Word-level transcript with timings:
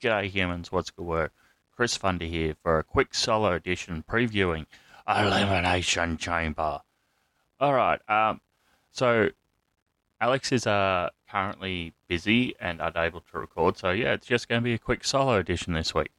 G'day 0.00 0.30
humans, 0.30 0.70
what's 0.70 0.90
good 0.90 1.06
work? 1.06 1.32
Chris 1.74 1.96
Thunder 1.96 2.24
here 2.24 2.54
for 2.62 2.78
a 2.78 2.84
quick 2.84 3.14
solo 3.14 3.52
edition 3.52 4.04
previewing 4.08 4.66
Elimination 5.08 6.16
Chamber. 6.16 6.80
Alright, 7.60 8.00
um, 8.08 8.40
so 8.92 9.30
Alex 10.20 10.52
is 10.52 10.68
uh, 10.68 11.10
currently 11.28 11.94
busy 12.06 12.54
and 12.60 12.80
unable 12.80 13.22
to 13.22 13.38
record, 13.40 13.76
so 13.76 13.90
yeah, 13.90 14.12
it's 14.12 14.26
just 14.26 14.48
going 14.48 14.60
to 14.60 14.64
be 14.64 14.74
a 14.74 14.78
quick 14.78 15.04
solo 15.04 15.36
edition 15.36 15.72
this 15.72 15.92
week. 15.92 16.12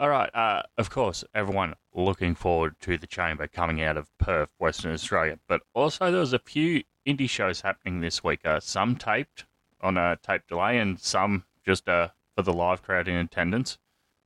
Alright, 0.00 0.34
uh, 0.34 0.62
of 0.78 0.88
course, 0.88 1.22
everyone 1.34 1.74
looking 1.94 2.34
forward 2.34 2.76
to 2.80 2.96
the 2.96 3.06
chamber 3.06 3.46
coming 3.46 3.82
out 3.82 3.98
of 3.98 4.16
Perth, 4.16 4.48
Western 4.58 4.92
Australia, 4.92 5.38
but 5.46 5.60
also 5.74 6.10
there 6.10 6.20
was 6.20 6.32
a 6.32 6.38
few 6.38 6.84
indie 7.06 7.28
shows 7.28 7.60
happening 7.60 8.00
this 8.00 8.24
week, 8.24 8.40
uh, 8.46 8.58
some 8.58 8.96
taped 8.96 9.44
on 9.82 9.98
a 9.98 10.16
tape 10.22 10.46
delay 10.48 10.78
and 10.78 10.98
some 10.98 11.44
just 11.66 11.86
uh, 11.86 12.08
for 12.40 12.44
the 12.44 12.56
live 12.56 12.80
crowd 12.80 13.06
in 13.06 13.16
attendance. 13.16 13.76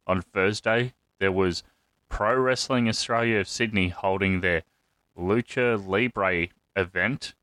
On 0.07 0.23
Thursday, 0.23 0.95
there 1.19 1.33
was 1.33 1.65
Pro 2.09 2.37
Wrestling 2.37 2.89
Australia 2.89 3.39
of 3.39 3.49
Sydney 3.49 3.89
holding 3.89 4.41
their 4.41 4.63
Lucha 5.19 5.85
Libre 5.85 6.47
event 6.77 7.35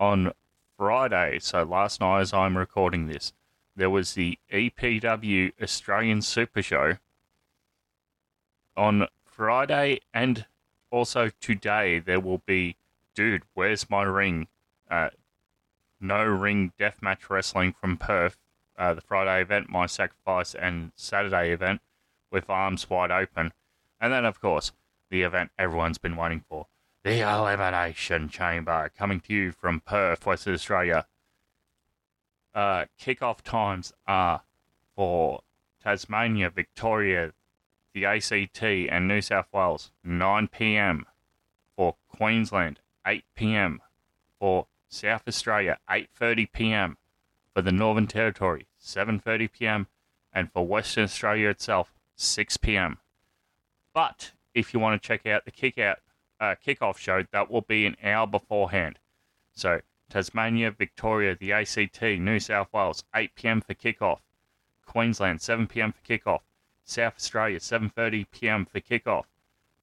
on 0.00 0.32
Friday. 0.76 1.38
So 1.38 1.62
last 1.62 2.00
night, 2.00 2.22
as 2.22 2.32
I'm 2.32 2.58
recording 2.58 3.06
this, 3.06 3.32
there 3.76 3.90
was 3.90 4.14
the 4.14 4.40
EPW 4.52 5.52
Australian 5.62 6.20
Super 6.20 6.60
Show 6.62 6.94
on 8.76 9.06
Friday, 9.24 10.00
and 10.12 10.46
also 10.90 11.30
today 11.40 12.00
there 12.00 12.18
will 12.18 12.42
be 12.44 12.74
Dude, 13.14 13.44
Where's 13.54 13.88
My 13.88 14.02
Ring? 14.02 14.48
Uh, 14.90 15.10
no 16.00 16.24
Ring 16.24 16.72
Deathmatch 16.76 17.30
Wrestling 17.30 17.72
from 17.80 17.96
Perth 17.96 18.36
uh, 18.78 18.94
the 18.94 19.00
Friday 19.00 19.42
event, 19.42 19.68
My 19.68 19.86
Sacrifice, 19.86 20.54
and 20.54 20.92
Saturday 20.96 21.52
event 21.52 21.80
with 22.30 22.48
arms 22.48 22.88
wide 22.88 23.10
open. 23.10 23.52
And 24.00 24.12
then, 24.12 24.24
of 24.24 24.40
course, 24.40 24.72
the 25.10 25.22
event 25.22 25.50
everyone's 25.58 25.98
been 25.98 26.16
waiting 26.16 26.44
for 26.48 26.66
the 27.02 27.20
Elimination 27.20 28.28
Chamber 28.28 28.90
coming 28.96 29.20
to 29.20 29.34
you 29.34 29.52
from 29.52 29.80
Perth, 29.80 30.26
Western 30.26 30.54
Australia. 30.54 31.06
Uh, 32.54 32.86
kickoff 33.00 33.42
times 33.42 33.92
are 34.06 34.42
for 34.96 35.42
Tasmania, 35.82 36.50
Victoria, 36.50 37.32
the 37.92 38.06
ACT, 38.06 38.62
and 38.62 39.06
New 39.06 39.20
South 39.20 39.46
Wales 39.52 39.90
9 40.02 40.48
pm. 40.48 41.06
For 41.76 41.96
Queensland, 42.08 42.80
8 43.06 43.24
pm. 43.34 43.82
For 44.38 44.66
South 44.88 45.22
Australia, 45.26 45.78
8:30 45.90 46.52
p.m 46.52 46.96
for 47.54 47.62
the 47.62 47.72
Northern 47.72 48.08
Territory, 48.08 48.66
7:30 48.82 49.52
p.m., 49.52 49.86
and 50.32 50.50
for 50.52 50.66
Western 50.66 51.04
Australia 51.04 51.48
itself, 51.48 51.94
6 52.16 52.56
p.m. 52.56 52.98
But 53.92 54.32
if 54.54 54.74
you 54.74 54.80
want 54.80 55.00
to 55.00 55.06
check 55.06 55.24
out 55.24 55.44
the 55.44 55.52
kick 55.52 55.78
out 55.78 56.00
uh, 56.40 56.56
kickoff 56.66 56.98
show, 56.98 57.22
that 57.30 57.48
will 57.50 57.60
be 57.60 57.86
an 57.86 57.96
hour 58.02 58.26
beforehand. 58.26 58.98
So 59.52 59.82
Tasmania, 60.10 60.72
Victoria, 60.72 61.36
the 61.36 61.52
ACT, 61.52 62.02
New 62.02 62.40
South 62.40 62.72
Wales, 62.72 63.04
8 63.14 63.34
p.m. 63.36 63.60
for 63.60 63.74
kickoff. 63.74 64.18
Queensland, 64.84 65.40
7 65.40 65.68
p.m. 65.68 65.92
for 65.92 66.02
kickoff. 66.02 66.40
South 66.84 67.14
Australia, 67.16 67.60
7:30 67.60 68.26
p.m. 68.32 68.66
for 68.66 68.80
kickoff. 68.80 69.24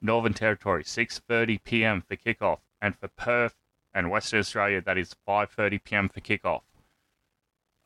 Northern 0.02 0.34
Territory, 0.34 0.84
6:30 0.84 1.64
p.m. 1.64 2.02
for 2.02 2.18
kickoff, 2.18 2.60
and 2.82 2.98
for 2.98 3.08
Perth 3.08 3.56
and 3.94 4.12
Western 4.12 4.40
Australia, 4.40 4.82
that 4.82 4.98
is 4.98 5.16
5:30 5.26 5.84
p.m. 5.84 6.10
for 6.10 6.20
kickoff. 6.20 6.62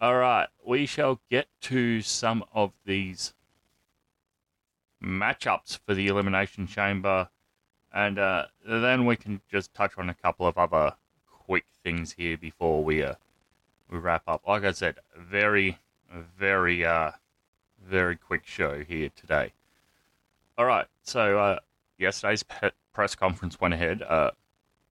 All 0.01 0.17
right, 0.17 0.49
we 0.65 0.85
shall 0.85 1.21
get 1.31 1.47
to 1.61 2.01
some 2.01 2.43
of 2.53 2.73
these 2.85 3.33
matchups 5.01 5.79
for 5.85 5.93
the 5.93 6.07
Elimination 6.07 6.67
Chamber, 6.67 7.29
and 7.93 8.19
uh, 8.19 8.47
then 8.67 9.05
we 9.05 9.15
can 9.15 9.39
just 9.49 9.73
touch 9.73 9.93
on 9.97 10.09
a 10.09 10.13
couple 10.13 10.47
of 10.47 10.57
other 10.57 10.95
quick 11.31 11.63
things 11.81 12.11
here 12.11 12.35
before 12.35 12.83
we 12.83 13.03
uh, 13.03 13.13
we 13.89 13.97
wrap 13.97 14.23
up. 14.27 14.41
Like 14.45 14.65
I 14.65 14.71
said, 14.71 14.97
very, 15.17 15.79
very, 16.37 16.83
uh, 16.83 17.11
very 17.81 18.17
quick 18.17 18.45
show 18.45 18.83
here 18.83 19.09
today. 19.15 19.53
All 20.57 20.65
right, 20.65 20.87
so 21.03 21.39
uh, 21.39 21.59
yesterday's 21.97 22.43
press 22.91 23.15
conference 23.15 23.61
went 23.61 23.73
ahead. 23.73 24.01
Uh, 24.01 24.31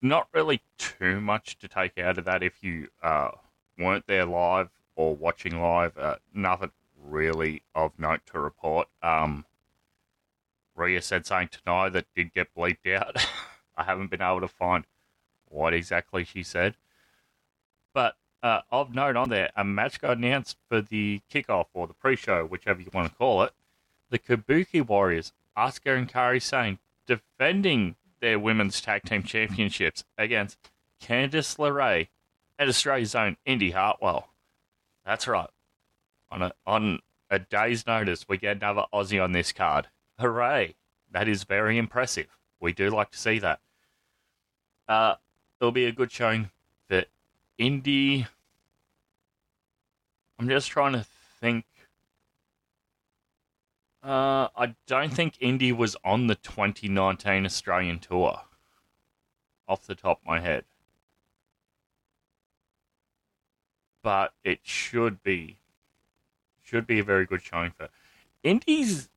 not 0.00 0.28
really 0.32 0.62
too 0.78 1.20
much 1.20 1.58
to 1.58 1.68
take 1.68 1.98
out 1.98 2.16
of 2.16 2.24
that 2.24 2.42
if 2.42 2.64
you 2.64 2.88
uh, 3.02 3.32
weren't 3.76 4.06
there 4.06 4.24
live 4.24 4.70
or 4.96 5.14
watching 5.14 5.60
live, 5.60 5.96
uh, 5.98 6.16
nothing 6.32 6.70
really 7.02 7.62
of 7.74 7.98
note 7.98 8.20
to 8.26 8.40
report. 8.40 8.88
Um, 9.02 9.44
Rhea 10.74 11.02
said 11.02 11.26
something 11.26 11.48
tonight 11.48 11.90
that 11.90 12.06
did 12.14 12.32
get 12.32 12.54
bleeped 12.54 12.92
out. 12.92 13.16
I 13.76 13.84
haven't 13.84 14.10
been 14.10 14.22
able 14.22 14.40
to 14.40 14.48
find 14.48 14.84
what 15.48 15.74
exactly 15.74 16.24
she 16.24 16.42
said. 16.42 16.74
But 17.92 18.16
uh, 18.42 18.60
of 18.70 18.94
note 18.94 19.16
on 19.16 19.30
there, 19.30 19.50
a 19.56 19.64
match 19.64 20.00
got 20.00 20.16
announced 20.18 20.56
for 20.68 20.80
the 20.80 21.20
kickoff 21.32 21.66
or 21.72 21.86
the 21.86 21.94
pre 21.94 22.16
show, 22.16 22.44
whichever 22.44 22.80
you 22.80 22.90
want 22.92 23.10
to 23.10 23.14
call 23.16 23.42
it. 23.42 23.52
The 24.10 24.18
Kabuki 24.18 24.86
Warriors, 24.86 25.32
Asuka 25.56 25.96
and 25.96 26.12
Kairi 26.12 26.42
Sane, 26.42 26.78
defending 27.06 27.96
their 28.20 28.38
women's 28.38 28.80
tag 28.80 29.02
team 29.04 29.22
championships 29.22 30.04
against 30.18 30.58
Candice 31.02 31.56
LeRae 31.58 32.08
and 32.58 32.68
Australia's 32.68 33.14
own 33.14 33.36
Indi 33.44 33.72
Hartwell. 33.72 34.28
That's 35.04 35.26
right. 35.26 35.50
On 36.30 36.42
a 36.42 36.52
on 36.66 37.00
a 37.30 37.38
day's 37.38 37.86
notice, 37.86 38.26
we 38.28 38.38
get 38.38 38.56
another 38.56 38.84
Aussie 38.92 39.22
on 39.22 39.32
this 39.32 39.52
card. 39.52 39.88
Hooray! 40.18 40.76
That 41.10 41.28
is 41.28 41.44
very 41.44 41.78
impressive. 41.78 42.26
We 42.60 42.72
do 42.72 42.90
like 42.90 43.10
to 43.10 43.18
see 43.18 43.38
that. 43.38 43.60
Uh, 44.88 45.14
it'll 45.60 45.72
be 45.72 45.86
a 45.86 45.92
good 45.92 46.10
showing 46.10 46.50
for 46.88 47.04
Indi. 47.58 48.26
I'm 50.38 50.48
just 50.48 50.70
trying 50.70 50.92
to 50.94 51.06
think. 51.40 51.64
Uh, 54.02 54.48
I 54.56 54.74
don't 54.86 55.14
think 55.14 55.36
Indi 55.40 55.72
was 55.72 55.96
on 56.04 56.26
the 56.26 56.34
2019 56.34 57.46
Australian 57.46 57.98
tour. 57.98 58.40
Off 59.66 59.86
the 59.86 59.94
top 59.94 60.20
of 60.20 60.26
my 60.26 60.40
head. 60.40 60.64
But 64.04 64.34
it 64.44 64.60
should 64.62 65.22
be 65.24 65.56
should 66.62 66.86
be 66.86 67.00
a 67.00 67.04
very 67.04 67.24
good 67.24 67.42
showing 67.42 67.72
for 67.72 67.88
Indi's. 68.44 69.08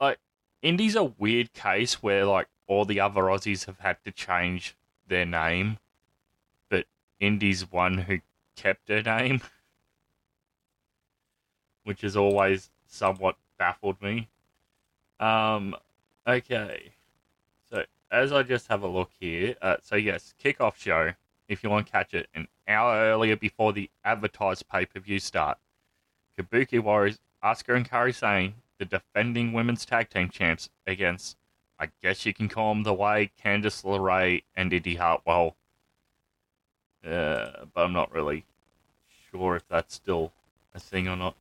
like 0.00 0.18
Indi's 0.62 0.94
a 0.94 1.04
weird 1.04 1.52
case 1.52 2.02
where 2.02 2.24
like 2.24 2.46
all 2.68 2.84
the 2.84 3.00
other 3.00 3.22
Aussies 3.22 3.66
have 3.66 3.80
had 3.80 3.96
to 4.04 4.12
change 4.12 4.76
their 5.08 5.26
name, 5.26 5.78
but 6.70 6.86
Indi's 7.18 7.70
one 7.70 7.98
who 7.98 8.20
kept 8.56 8.88
her 8.88 9.02
name, 9.02 9.40
which 11.84 12.02
has 12.02 12.16
always 12.16 12.70
somewhat 12.86 13.36
baffled 13.58 14.00
me. 14.00 14.28
Um, 15.18 15.74
okay, 16.26 16.92
so 17.68 17.84
as 18.12 18.32
I 18.32 18.44
just 18.44 18.68
have 18.68 18.82
a 18.82 18.88
look 18.88 19.10
here, 19.18 19.56
uh, 19.60 19.76
so 19.82 19.96
yes, 19.96 20.34
kickoff 20.40 20.76
show 20.76 21.14
if 21.48 21.62
you 21.62 21.70
want 21.70 21.86
to 21.86 21.92
catch 21.92 22.14
it 22.14 22.28
an 22.34 22.46
hour 22.66 22.96
earlier 22.96 23.36
before 23.36 23.72
the 23.72 23.90
advertised 24.04 24.68
pay 24.68 24.84
per 24.84 25.00
view 25.00 25.18
start. 25.18 25.58
Kabuki 26.38 26.80
Warriors, 26.80 27.18
Asuka 27.42 27.76
and 27.76 27.88
Kairi 27.88 28.14
Sane, 28.14 28.54
the 28.78 28.84
defending 28.84 29.52
women's 29.52 29.84
tag 29.84 30.10
team 30.10 30.28
champs, 30.28 30.68
against, 30.86 31.36
I 31.78 31.88
guess 32.02 32.24
you 32.24 32.32
can 32.32 32.48
call 32.48 32.74
them 32.74 32.84
the 32.84 32.94
way, 32.94 33.30
Candice 33.42 33.82
LeRae 33.84 34.42
and 34.54 34.72
Indi 34.72 34.94
Hartwell. 34.94 35.56
Uh, 37.04 37.64
but 37.74 37.84
I'm 37.84 37.92
not 37.92 38.12
really 38.12 38.44
sure 39.30 39.56
if 39.56 39.66
that's 39.68 39.94
still 39.94 40.32
a 40.74 40.80
thing 40.80 41.08
or 41.08 41.16
not. 41.16 41.34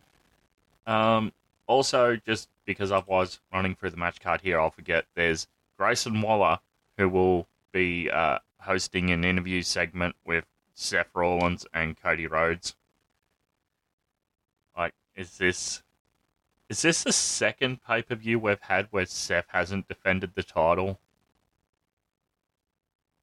Um, 0.86 1.34
also, 1.68 2.16
just 2.16 2.50
because 2.66 2.92
I 2.92 3.04
was 3.06 3.40
running 3.54 3.76
through 3.76 3.90
the 3.92 3.98
match 3.98 4.20
card 4.22 4.42
here, 4.42 4.60
I'll 4.60 4.70
forget 4.70 5.06
there's 5.16 5.48
Grayson 5.78 6.22
Waller, 6.22 6.60
who 6.98 7.10
will 7.10 7.48
be 7.72 8.10
uh, 8.10 8.40
hosting 8.62 9.10
an 9.12 9.24
interview 9.24 9.62
segment 9.62 10.16
with 10.26 10.46
Seth 10.74 11.10
Rollins 11.14 11.66
and 11.74 12.00
Cody 12.00 12.28
Rhodes. 12.28 12.76
Like, 14.78 14.94
is 15.16 15.38
this 15.38 15.84
is 16.70 16.82
this 16.82 17.04
the 17.04 17.14
second 17.14 17.82
pay 17.84 18.02
per 18.02 18.16
view 18.16 18.40
we've 18.40 18.60
had 18.62 18.88
where 18.92 19.06
Seth 19.06 19.48
hasn't 19.50 19.88
defended 19.88 20.32
the 20.36 20.44
title? 20.44 21.00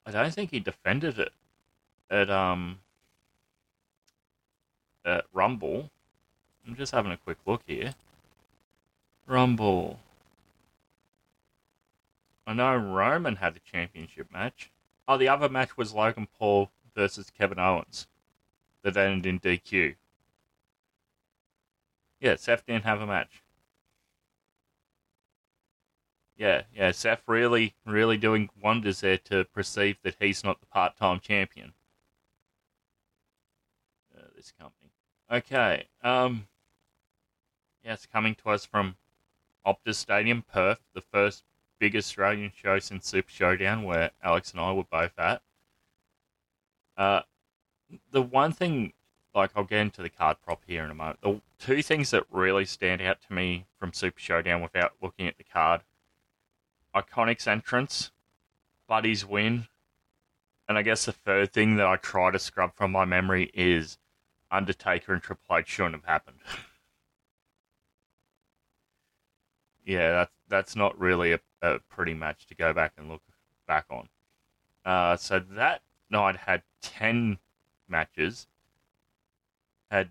I 0.07 0.11
don't 0.11 0.35
think 0.35 0.51
he 0.51 0.61
defended 0.61 1.19
it 1.19 1.33
at 2.11 2.31
um 2.31 2.81
at 5.05 5.27
Rumble. 5.33 5.91
I'm 6.67 6.77
just 6.77 6.93
having 6.93 7.13
a 7.13 7.17
quick 7.17 7.39
look 7.47 7.63
here. 7.67 7.95
Rumble. 9.27 10.01
I 12.47 12.53
know 12.53 12.77
Roman 12.77 13.37
had 13.37 13.57
a 13.57 13.71
championship 13.71 14.31
match. 14.33 14.71
Oh, 15.07 15.19
the 15.19 15.29
other 15.29 15.49
match 15.49 15.77
was 15.77 15.93
Logan 15.93 16.29
Paul 16.39 16.71
versus 16.95 17.31
Kevin 17.31 17.59
Owens 17.59 18.07
that 18.83 18.97
ended 18.97 19.27
in 19.27 19.41
DQ. 19.41 19.97
Yeah, 22.21 22.37
Seth 22.37 22.65
didn't 22.65 22.85
have 22.85 23.01
a 23.01 23.07
match. 23.07 23.43
Yeah, 26.37 26.63
yeah, 26.75 26.91
Seth 26.91 27.23
really, 27.27 27.75
really 27.85 28.17
doing 28.17 28.49
wonders 28.61 29.01
there 29.01 29.19
to 29.19 29.45
perceive 29.45 29.99
that 30.03 30.17
he's 30.19 30.43
not 30.43 30.61
the 30.61 30.67
part-time 30.67 31.21
champion. 31.21 31.75
Uh, 34.17 34.23
this 34.35 34.53
company. 34.59 34.91
Okay. 35.31 35.87
Um. 36.03 36.47
Yes, 37.85 38.07
coming 38.07 38.35
to 38.37 38.51
us 38.51 38.65
from 38.65 38.97
Optus 39.67 39.97
Stadium, 39.97 40.43
Perth, 40.43 40.81
the 40.95 41.03
first 41.03 41.45
big 41.85 41.97
Australian 41.97 42.51
show 42.57 42.79
since 42.79 43.07
Super 43.07 43.31
Showdown, 43.31 43.83
where 43.83 44.11
Alex 44.23 44.53
and 44.53 44.61
I 44.63 44.73
were 44.73 44.85
both 44.85 45.13
at. 45.19 45.43
Uh, 46.97 47.21
the 48.11 48.23
one 48.23 48.53
thing, 48.53 48.95
like, 49.35 49.51
I'll 49.55 49.65
get 49.65 49.81
into 49.81 50.01
the 50.01 50.09
card 50.09 50.39
prop 50.43 50.63
here 50.67 50.83
in 50.83 50.91
a 50.91 50.95
moment. 50.95 51.21
The 51.21 51.43
two 51.59 51.83
things 51.83 52.11
that 52.13 52.25
really 52.31 52.65
stand 52.65 53.03
out 53.03 53.19
to 53.29 53.35
me 53.35 53.67
from 53.79 53.93
Super 53.93 54.19
Showdown 54.19 54.63
without 54.63 54.93
looking 55.03 55.27
at 55.27 55.37
the 55.37 55.45
card 55.45 55.83
Iconics 56.95 57.47
entrance, 57.47 58.13
Buddy's 58.89 59.27
win, 59.27 59.67
and 60.67 60.79
I 60.79 60.83
guess 60.83 61.05
the 61.05 61.13
third 61.13 61.53
thing 61.53 61.77
that 61.77 61.87
I 61.87 61.97
try 61.97 62.31
to 62.31 62.39
scrub 62.39 62.75
from 62.75 62.93
my 62.93 63.05
memory 63.05 63.51
is 63.53 63.99
Undertaker 64.51 65.13
and 65.13 65.23
Triple 65.23 65.55
H 65.55 65.69
shouldn't 65.69 65.97
have 65.97 66.07
happened. 66.07 66.39
yeah, 69.85 70.13
that's 70.13 70.33
that's 70.55 70.77
not 70.77 70.97
really 71.01 71.33
a, 71.33 71.41
a, 71.63 71.81
pretty 71.91 72.15
match 72.15 72.47
to 72.47 72.55
go 72.55 72.73
back 72.73 72.93
and 72.97 73.09
look 73.09 73.23
back 73.67 73.87
on. 73.91 74.09
Uh, 74.85 75.17
so 75.17 75.41
that 75.41 75.83
night 76.11 76.37
had 76.37 76.63
ten 76.81 77.39
matches. 77.89 78.47
Had 79.91 80.11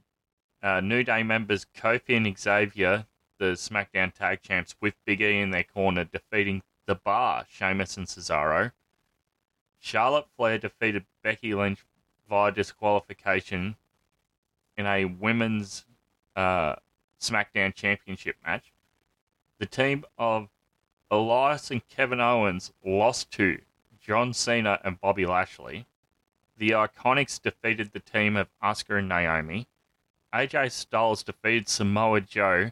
uh, 0.62 0.81
New 0.81 1.01
Day 1.01 1.24
members 1.24 1.66
Kofi 1.74 2.18
and 2.18 2.38
Xavier, 2.38 3.06
the 3.38 3.54
SmackDown 3.54 4.13
Tag 4.13 4.42
Champs, 4.42 4.75
with 4.81 4.95
Big 5.06 5.22
E 5.22 5.40
in 5.40 5.51
their 5.51 5.63
corner, 5.63 6.04
defeating 6.04 6.62
the 6.88 6.96
Bar, 6.96 7.46
Sheamus 7.50 7.96
and 7.96 8.06
Cesaro. 8.06 8.74
Charlotte 9.80 10.28
Flair 10.36 10.57
defeated 10.57 11.06
Becky 11.24 11.56
Lynch 11.56 11.86
via 12.28 12.51
disqualification 12.51 13.78
in 14.75 14.86
a 14.86 15.06
women's 15.06 15.86
uh, 16.36 16.75
SmackDown 17.22 17.74
Championship 17.74 18.36
match. 18.46 18.73
The 19.60 19.66
team 19.66 20.04
of 20.18 20.50
Elias 21.10 21.72
and 21.72 21.88
Kevin 21.88 22.20
Owens 22.20 22.74
lost 22.84 23.32
to 23.32 23.60
John 24.00 24.34
Cena 24.34 24.80
and 24.84 25.00
Bobby 25.00 25.26
Lashley. 25.26 25.86
The 26.58 26.72
Iconics 26.72 27.42
defeated 27.42 27.92
the 27.92 28.00
team 28.00 28.36
of 28.36 28.50
Asuka 28.62 29.00
and 29.00 29.10
Naomi. 29.10 29.68
AJ 30.34 30.72
Styles 30.72 31.24
defeated 31.24 31.70
Samoa 31.70 32.22
Joe 32.22 32.72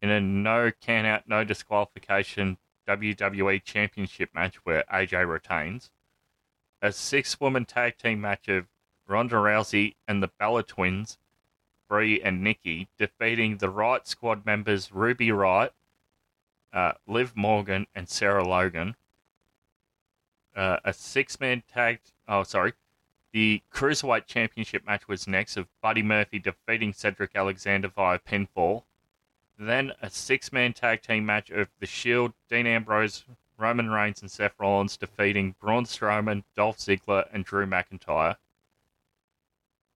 in 0.00 0.10
a 0.10 0.20
no 0.20 0.70
count 0.70 1.06
out, 1.06 1.28
no 1.28 1.44
disqualification 1.44 2.58
WWE 2.86 3.62
Championship 3.64 4.30
match 4.34 4.56
where 4.64 4.84
AJ 4.92 5.28
retains. 5.28 5.90
A 6.80 6.92
six 6.92 7.40
woman 7.40 7.64
tag 7.64 7.98
team 7.98 8.20
match 8.20 8.48
of 8.48 8.66
Ronda 9.08 9.36
Rousey 9.36 9.94
and 10.06 10.22
the 10.22 10.30
Bella 10.38 10.62
Twins, 10.62 11.18
Brie 11.88 12.20
and 12.20 12.42
Nikki, 12.42 12.88
defeating 12.98 13.58
the 13.58 13.70
Riot 13.70 14.06
Squad 14.06 14.46
members 14.46 14.92
Ruby 14.92 15.32
Riot, 15.32 15.72
uh, 16.76 16.92
Liv 17.06 17.34
Morgan, 17.34 17.86
and 17.94 18.06
Sarah 18.06 18.46
Logan. 18.46 18.94
Uh, 20.54 20.76
a 20.84 20.92
six 20.92 21.40
man 21.40 21.62
tag. 21.72 22.00
Oh, 22.28 22.42
sorry. 22.42 22.74
The 23.32 23.62
Cruiserweight 23.72 24.26
Championship 24.26 24.86
match 24.86 25.08
was 25.08 25.26
next 25.26 25.56
of 25.56 25.68
Buddy 25.82 26.02
Murphy 26.02 26.38
defeating 26.38 26.92
Cedric 26.92 27.30
Alexander 27.34 27.88
via 27.88 28.18
pinfall. 28.18 28.84
Then 29.58 29.92
a 30.02 30.10
six 30.10 30.52
man 30.52 30.74
tag 30.74 31.00
team 31.00 31.24
match 31.24 31.50
of 31.50 31.68
The 31.80 31.86
Shield, 31.86 32.34
Dean 32.50 32.66
Ambrose, 32.66 33.24
Roman 33.56 33.88
Reigns, 33.88 34.20
and 34.20 34.30
Seth 34.30 34.54
Rollins 34.58 34.98
defeating 34.98 35.54
Braun 35.58 35.86
Strowman, 35.86 36.44
Dolph 36.54 36.76
Ziggler, 36.76 37.26
and 37.32 37.42
Drew 37.42 37.66
McIntyre. 37.66 38.36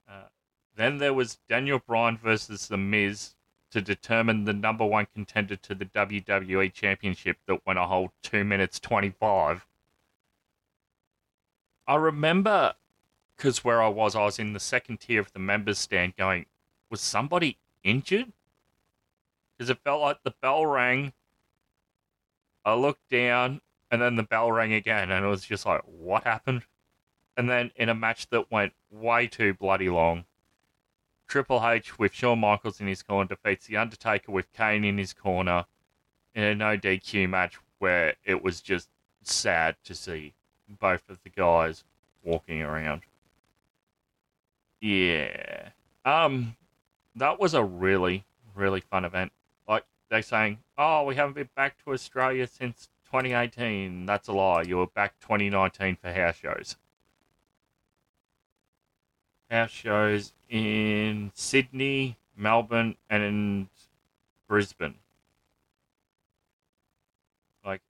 Uh, 0.10 0.30
then 0.78 0.98
there 0.98 1.14
was 1.14 1.40
Daniel 1.50 1.80
Bryan 1.80 2.18
versus 2.18 2.70
The 2.70 2.78
Miz 2.78 3.36
to 3.72 3.82
determine 3.82 4.46
the 4.46 4.54
number 4.54 4.86
one 4.86 5.08
contender 5.14 5.56
to 5.56 5.76
the 5.76 5.86
WWE 5.86 6.74
Championship 6.74 7.38
that 7.46 7.66
went 7.66 7.80
a 7.80 7.86
whole 7.86 8.12
2 8.24 8.44
minutes 8.44 8.80
25. 8.80 9.66
I 11.88 11.96
remember, 11.96 12.74
because 13.36 13.64
where 13.64 13.82
I 13.82 13.88
was, 13.88 14.16
I 14.16 14.24
was 14.24 14.40
in 14.40 14.54
the 14.54 14.60
second 14.60 15.00
tier 15.00 15.20
of 15.20 15.34
the 15.34 15.40
members 15.40 15.80
stand 15.80 16.16
going, 16.16 16.46
was 16.90 17.02
somebody 17.02 17.58
injured? 17.84 18.32
because 19.60 19.70
it 19.70 19.80
felt 19.84 20.02
like 20.02 20.24
the 20.24 20.34
bell 20.42 20.66
rang. 20.66 21.12
I 22.64 22.74
looked 22.76 23.10
down, 23.10 23.60
and 23.92 24.02
then 24.02 24.16
the 24.16 24.24
bell 24.24 24.52
rang 24.52 24.74
again, 24.74 25.12
and 25.12 25.26
it 25.26 25.28
was 25.28 25.44
just 25.44 25.66
like, 25.66 25.82
what 25.82 26.24
happened? 26.24 26.64
And 27.36 27.50
then 27.50 27.72
in 27.76 27.90
a 27.90 27.96
match 27.96 28.30
that 28.30 28.50
went 28.50 28.74
way 28.90 29.28
too 29.28 29.54
bloody 29.54 29.90
long, 29.90 30.26
Triple 31.30 31.66
H 31.66 32.00
with 32.00 32.14
Shawn 32.14 32.40
Michaels 32.40 32.82
in 32.82 32.88
his 32.88 33.04
corner 33.04 33.28
defeats 33.28 33.68
The 33.68 33.78
Undertaker 33.78 34.32
with 34.32 34.52
Kane 34.52 34.84
in 34.84 34.98
his 34.98 35.14
corner 35.14 35.66
in 36.34 36.44
a 36.44 36.56
no 36.56 36.76
DQ 36.76 37.30
match 37.30 37.60
where 37.78 38.16
it 38.26 38.44
was 38.44 38.62
just 38.62 38.90
sad 39.22 39.76
to 39.84 39.94
see 39.94 40.34
both 40.68 41.08
of 41.08 41.22
the 41.24 41.30
guys 41.30 41.84
walking 42.24 42.64
around. 42.64 43.04
Yeah. 44.82 45.70
Um 46.04 46.56
that 47.16 47.40
was 47.40 47.54
a 47.54 47.64
really, 47.64 48.26
really 48.56 48.82
fun 48.82 49.06
event 49.06 49.32
Like, 49.68 49.86
they're 50.10 50.22
saying, 50.24 50.60
"Oh, 50.78 51.04
we 51.04 51.16
haven't 51.16 51.34
been 51.34 51.50
back 51.56 51.78
to 51.84 51.92
Australia 51.94 52.48
since 52.48 52.90
2018." 53.06 54.06
That's 54.08 54.28
a 54.28 54.34
lie. 54.34 54.64
You 54.64 54.78
were 54.78 54.88
back 54.88 55.20
2019 55.20 55.98
for 55.98 56.12
house 56.12 56.38
shows. 56.38 56.76
House 59.50 59.72
shows 59.72 60.34
in 60.50 61.32
Sydney, 61.34 62.18
Melbourne, 62.36 62.96
and 63.10 63.24
in 63.24 63.70
Brisbane. 64.48 64.96
Like 67.66 67.82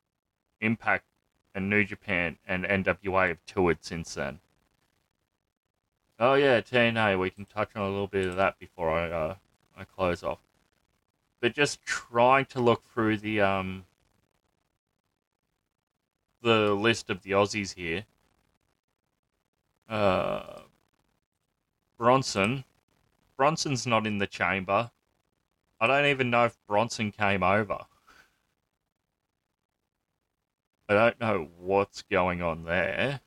Impact 0.62 1.06
and 1.54 1.70
New 1.70 1.84
Japan 1.84 2.38
and 2.48 2.63
NWA 2.66 3.30
have 3.30 3.46
toured 3.46 3.80
since 3.82 4.13
then. 4.13 4.39
Oh 6.20 6.34
yeah, 6.34 6.62
TNA. 6.62 7.20
We 7.20 7.30
can 7.30 7.46
touch 7.46 7.70
on 7.75 7.82
a 7.84 7.89
little 7.89 8.08
bit 8.08 8.28
of 8.28 8.36
that 8.36 8.60
before 8.60 8.92
I 8.92 9.10
uh, 9.10 9.36
I 9.78 9.84
close 9.86 10.24
off 10.24 10.39
but 11.39 11.54
just 11.54 11.84
trying 11.84 12.46
to 12.46 12.60
look 12.60 12.84
through 12.94 13.18
the 13.18 13.42
um 13.42 13.86
the 16.42 16.74
list 16.74 17.10
of 17.10 17.22
the 17.24 17.32
Aussies 17.32 17.74
here. 17.74 18.06
Uh, 19.89 20.62
Bronson. 22.00 22.63
Bronson's 23.38 23.86
not 23.86 24.08
in 24.08 24.18
the 24.18 24.25
chamber. 24.25 24.89
I 25.79 25.88
don't 25.88 26.06
even 26.06 26.29
know 26.29 26.46
if 26.46 26.58
Bronson 26.65 27.12
came 27.12 27.44
over. 27.44 27.79
I 30.88 30.94
don't 30.94 31.20
know 31.20 31.50
what's 31.60 32.01
going 32.01 32.41
on 32.41 32.63
there. 32.63 33.20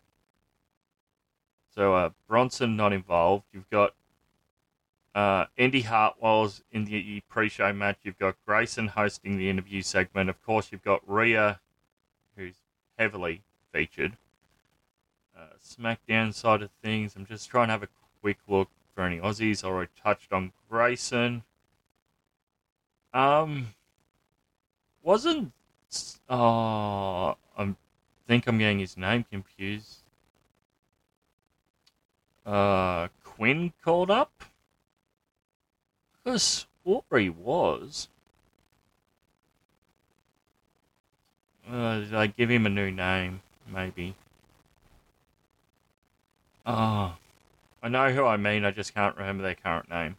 So 1.74 1.94
uh, 1.94 2.10
Bronson 2.26 2.76
not 2.76 2.92
involved. 2.92 3.44
You've 3.52 3.70
got 3.70 3.94
uh, 5.14 5.46
Indi 5.56 5.82
Hartwell's 5.82 6.62
in 6.72 6.86
the 6.86 7.20
pre-show 7.28 7.72
match. 7.72 7.98
You've 8.02 8.18
got 8.18 8.36
Grayson 8.46 8.88
hosting 8.88 9.36
the 9.36 9.50
interview 9.50 9.82
segment. 9.82 10.30
Of 10.30 10.42
course, 10.42 10.72
you've 10.72 10.82
got 10.82 11.00
Rhea, 11.06 11.60
who's 12.36 12.56
heavily 12.98 13.42
featured. 13.72 14.16
Uh, 15.36 15.56
SmackDown 15.62 16.34
side 16.34 16.62
of 16.62 16.70
things, 16.82 17.16
I'm 17.16 17.26
just 17.26 17.48
trying 17.48 17.68
to 17.68 17.72
have 17.72 17.82
a 17.82 17.88
quick 18.22 18.38
look 18.48 18.68
for 18.94 19.04
any 19.04 19.18
Aussies. 19.18 19.62
I 19.62 19.68
already 19.68 19.90
touched 20.02 20.32
on 20.32 20.52
Grayson. 20.70 21.42
Um, 23.12 23.74
wasn't 25.02 25.52
oh, 26.28 27.36
I 27.58 27.74
think 28.26 28.46
I'm 28.46 28.58
getting 28.58 28.78
his 28.78 28.96
name 28.96 29.24
confused. 29.30 29.98
Uh, 32.46 33.08
Quinn 33.24 33.72
called 33.84 34.10
up. 34.10 34.44
Because 36.24 36.66
Aubrey 36.84 37.28
was. 37.28 38.08
Uh, 41.70 42.00
did 42.00 42.14
I 42.14 42.26
give 42.26 42.50
him 42.50 42.66
a 42.66 42.70
new 42.70 42.90
name? 42.90 43.40
Maybe. 43.72 44.14
Oh. 46.66 47.14
I 47.82 47.88
know 47.88 48.12
who 48.12 48.24
I 48.24 48.36
mean, 48.36 48.64
I 48.64 48.70
just 48.70 48.94
can't 48.94 49.16
remember 49.16 49.42
their 49.42 49.56
current 49.56 49.90
name. 49.90 50.16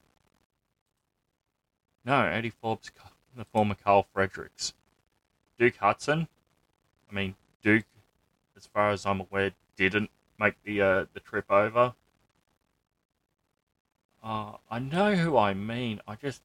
No, 2.03 2.25
Eddie 2.25 2.49
Forbes, 2.49 2.91
the 3.35 3.45
former 3.45 3.75
Carl 3.75 4.05
Fredericks. 4.13 4.73
Duke 5.57 5.77
Hudson. 5.77 6.27
I 7.09 7.13
mean, 7.13 7.35
Duke, 7.61 7.85
as 8.57 8.65
far 8.65 8.89
as 8.89 9.05
I'm 9.05 9.21
aware, 9.21 9.51
didn't 9.77 10.09
make 10.37 10.55
the 10.63 10.81
uh, 10.81 11.05
the 11.13 11.21
trip 11.21 11.49
over. 11.49 11.93
Uh, 14.21 14.53
I 14.69 14.79
know 14.79 15.15
who 15.15 15.37
I 15.37 15.53
mean. 15.53 16.01
I 16.05 16.15
just 16.15 16.41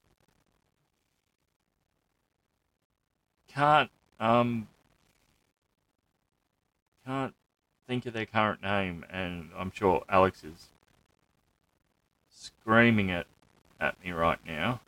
can't 3.48 3.90
um 4.20 4.68
can't 7.04 7.34
think 7.88 8.06
of 8.06 8.12
their 8.12 8.26
current 8.26 8.62
name, 8.62 9.04
and 9.10 9.50
I'm 9.56 9.72
sure 9.72 10.04
Alex 10.08 10.44
is 10.44 10.68
screaming 12.48 13.10
it 13.10 13.26
at 13.80 14.02
me 14.04 14.10
right 14.12 14.38
now. 14.46 14.80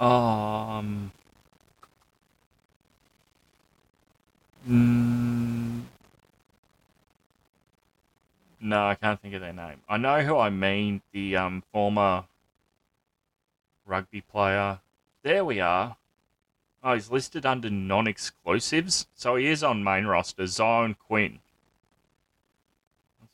Um, 0.00 0.06
um 0.06 1.12
mm, 4.68 5.82
no, 8.60 8.86
I 8.86 8.94
can't 8.94 9.20
think 9.20 9.34
of 9.34 9.40
their 9.40 9.52
name. 9.52 9.80
I 9.88 9.96
know 9.96 10.22
who 10.22 10.38
I 10.38 10.50
mean. 10.50 11.02
The 11.12 11.36
um, 11.36 11.62
former 11.72 12.24
rugby 13.86 14.20
player. 14.20 14.80
There 15.22 15.44
we 15.44 15.60
are. 15.60 15.96
Oh, 16.82 16.94
he's 16.94 17.10
listed 17.10 17.46
under 17.46 17.70
non-exclusives, 17.70 19.06
so 19.14 19.36
he 19.36 19.46
is 19.46 19.64
on 19.64 19.82
main 19.82 20.06
roster. 20.06 20.46
Zion 20.46 20.94
Quinn. 20.94 21.40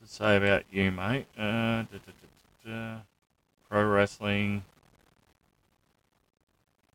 It 0.02 0.08
say 0.08 0.36
about 0.36 0.64
you, 0.72 0.90
mate? 0.90 1.26
Uh, 1.38 1.84
da, 1.84 1.86
da, 1.92 2.66
da, 2.66 2.96
Pro 3.68 3.84
wrestling. 3.84 4.64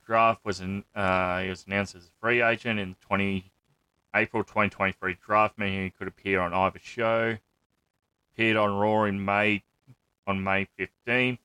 Draft 0.05 0.43
was 0.43 0.59
an 0.59 0.83
uh, 0.93 1.39
he 1.39 1.49
was 1.49 1.63
announced 1.67 1.95
as 1.95 2.03
a 2.03 2.19
free 2.19 2.41
agent 2.41 2.79
in 2.79 2.95
20 3.07 3.49
April 4.13 4.43
2023 4.43 5.17
draft, 5.25 5.57
meaning 5.57 5.85
he 5.85 5.89
could 5.89 6.09
appear 6.09 6.41
on 6.41 6.53
either 6.53 6.79
show. 6.83 7.37
Appeared 8.33 8.57
on 8.57 8.75
Raw 8.75 9.05
in 9.05 9.23
May 9.23 9.63
on 10.25 10.43
May 10.43 10.67
15th. 10.77 11.39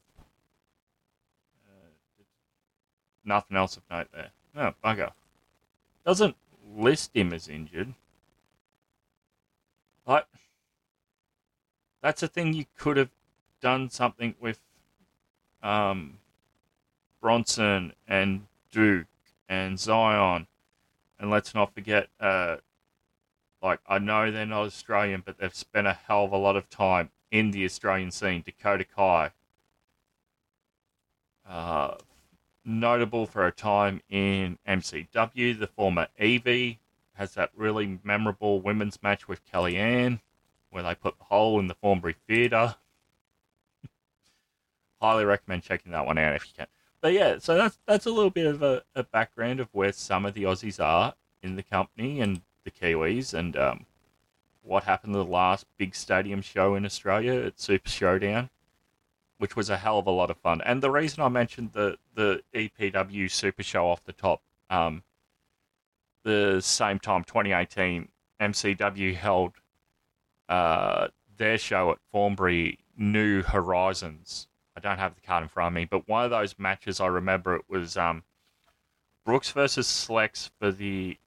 Uh, 1.64 1.92
nothing 3.25 3.57
else 3.57 3.76
of 3.76 3.85
note 3.88 4.09
there. 4.12 4.31
Oh, 4.57 4.75
bugger. 4.85 5.12
Doesn't 6.04 6.35
list 6.75 7.12
him 7.14 7.33
as 7.33 7.49
injured. 7.49 7.95
Like, 10.07 10.26
that's 12.02 12.23
a 12.23 12.28
thing 12.28 12.52
you 12.52 12.66
could 12.76 12.97
have 12.97 13.11
done 13.61 13.88
something 13.88 14.35
with 14.40 14.59
um, 15.62 16.18
Bronson 17.21 17.92
and 18.06 18.47
Duke 18.71 19.06
and 19.49 19.78
Zion. 19.78 20.47
And 21.18 21.30
let's 21.30 21.54
not 21.54 21.73
forget, 21.73 22.09
uh, 22.18 22.56
like, 23.62 23.78
I 23.87 23.99
know 23.99 24.30
they're 24.30 24.44
not 24.44 24.66
Australian, 24.66 25.23
but 25.25 25.38
they've 25.38 25.54
spent 25.54 25.87
a 25.87 25.92
hell 25.92 26.25
of 26.25 26.32
a 26.32 26.37
lot 26.37 26.56
of 26.56 26.68
time 26.68 27.11
in 27.30 27.52
the 27.52 27.64
Australian 27.64 28.11
scene. 28.11 28.42
Dakota 28.44 28.85
Kai. 28.85 29.30
Uh, 31.49 31.94
notable 32.64 33.26
for 33.26 33.47
a 33.47 33.52
time 33.52 34.00
in 34.09 34.59
MCW. 34.66 35.59
The 35.59 35.66
former 35.68 36.09
Evie 36.18 36.80
has 37.14 37.35
that 37.35 37.50
really 37.54 38.00
memorable 38.02 38.61
women's 38.61 39.02
match 39.02 39.28
with 39.28 39.44
Kellyanne, 39.44 40.21
where 40.72 40.82
they 40.82 40.94
put 40.94 41.18
the 41.18 41.24
hole 41.24 41.60
in 41.60 41.68
the 41.68 41.74
Thornbury 41.74 42.16
Theatre. 42.26 42.74
Highly 45.00 45.24
recommend 45.24 45.62
checking 45.62 45.92
that 45.92 46.06
one 46.06 46.18
out 46.18 46.34
if 46.34 46.46
you 46.46 46.52
can. 46.56 46.66
But 47.00 47.12
yeah, 47.12 47.38
so 47.38 47.56
that's 47.56 47.78
that's 47.86 48.06
a 48.06 48.10
little 48.10 48.30
bit 48.30 48.46
of 48.46 48.62
a, 48.62 48.82
a 48.94 49.04
background 49.04 49.60
of 49.60 49.68
where 49.72 49.92
some 49.92 50.24
of 50.24 50.34
the 50.34 50.44
Aussies 50.44 50.82
are 50.82 51.14
in 51.42 51.56
the 51.56 51.62
company 51.62 52.20
and 52.20 52.42
the 52.64 52.70
Kiwis, 52.70 53.34
and 53.34 53.56
um, 53.56 53.86
what 54.62 54.84
happened 54.84 55.14
to 55.14 55.18
the 55.18 55.24
last 55.24 55.66
big 55.76 55.94
stadium 55.94 56.42
show 56.42 56.74
in 56.74 56.84
Australia 56.84 57.34
at 57.34 57.60
Super 57.60 57.88
Showdown 57.88 58.50
which 59.42 59.56
was 59.56 59.68
a 59.68 59.76
hell 59.76 59.98
of 59.98 60.06
a 60.06 60.10
lot 60.10 60.30
of 60.30 60.36
fun. 60.36 60.60
And 60.64 60.80
the 60.80 60.90
reason 60.92 61.20
I 61.20 61.28
mentioned 61.28 61.72
the 61.72 61.98
the 62.14 62.44
EPW 62.54 63.28
Super 63.28 63.64
Show 63.64 63.88
off 63.88 64.04
the 64.04 64.12
top, 64.12 64.40
um, 64.70 65.02
the 66.22 66.60
same 66.60 67.00
time, 67.00 67.24
2018, 67.24 68.06
MCW 68.40 69.16
held 69.16 69.54
uh, 70.49 71.08
their 71.37 71.58
show 71.58 71.92
at 71.92 71.99
Thornbury, 72.12 72.78
New 72.96 73.42
Horizons. 73.42 74.49
I 74.76 74.80
don't 74.80 74.99
have 74.99 75.14
the 75.14 75.20
card 75.20 75.42
in 75.42 75.49
front 75.49 75.68
of 75.68 75.75
me, 75.75 75.84
but 75.84 76.08
one 76.08 76.25
of 76.25 76.30
those 76.30 76.58
matches 76.58 77.00
I 77.00 77.06
remember 77.06 77.56
it 77.56 77.64
was 77.68 77.96
um, 77.96 78.22
Brooks 79.25 79.50
versus 79.50 79.87
Slex 79.87 80.50
for 80.58 80.72
the 80.72 81.18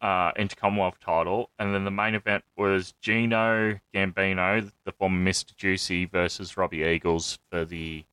uh, 0.00 0.32
Intercommonwealth 0.32 0.98
title, 1.00 1.50
and 1.58 1.74
then 1.74 1.84
the 1.84 1.90
main 1.90 2.14
event 2.14 2.44
was 2.56 2.94
Gino 3.00 3.78
Gambino, 3.94 4.70
the 4.84 4.92
former 4.92 5.30
Mr. 5.30 5.54
Juicy, 5.56 6.06
versus 6.06 6.56
Robbie 6.56 6.82
Eagles 6.82 7.38
for 7.50 7.64
the 7.64 8.04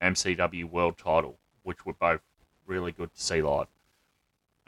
MCW 0.00 0.70
World 0.70 0.98
title, 0.98 1.38
which 1.62 1.84
were 1.84 1.92
both 1.92 2.20
really 2.66 2.92
good 2.92 3.12
to 3.14 3.22
see 3.22 3.42
live. 3.42 3.68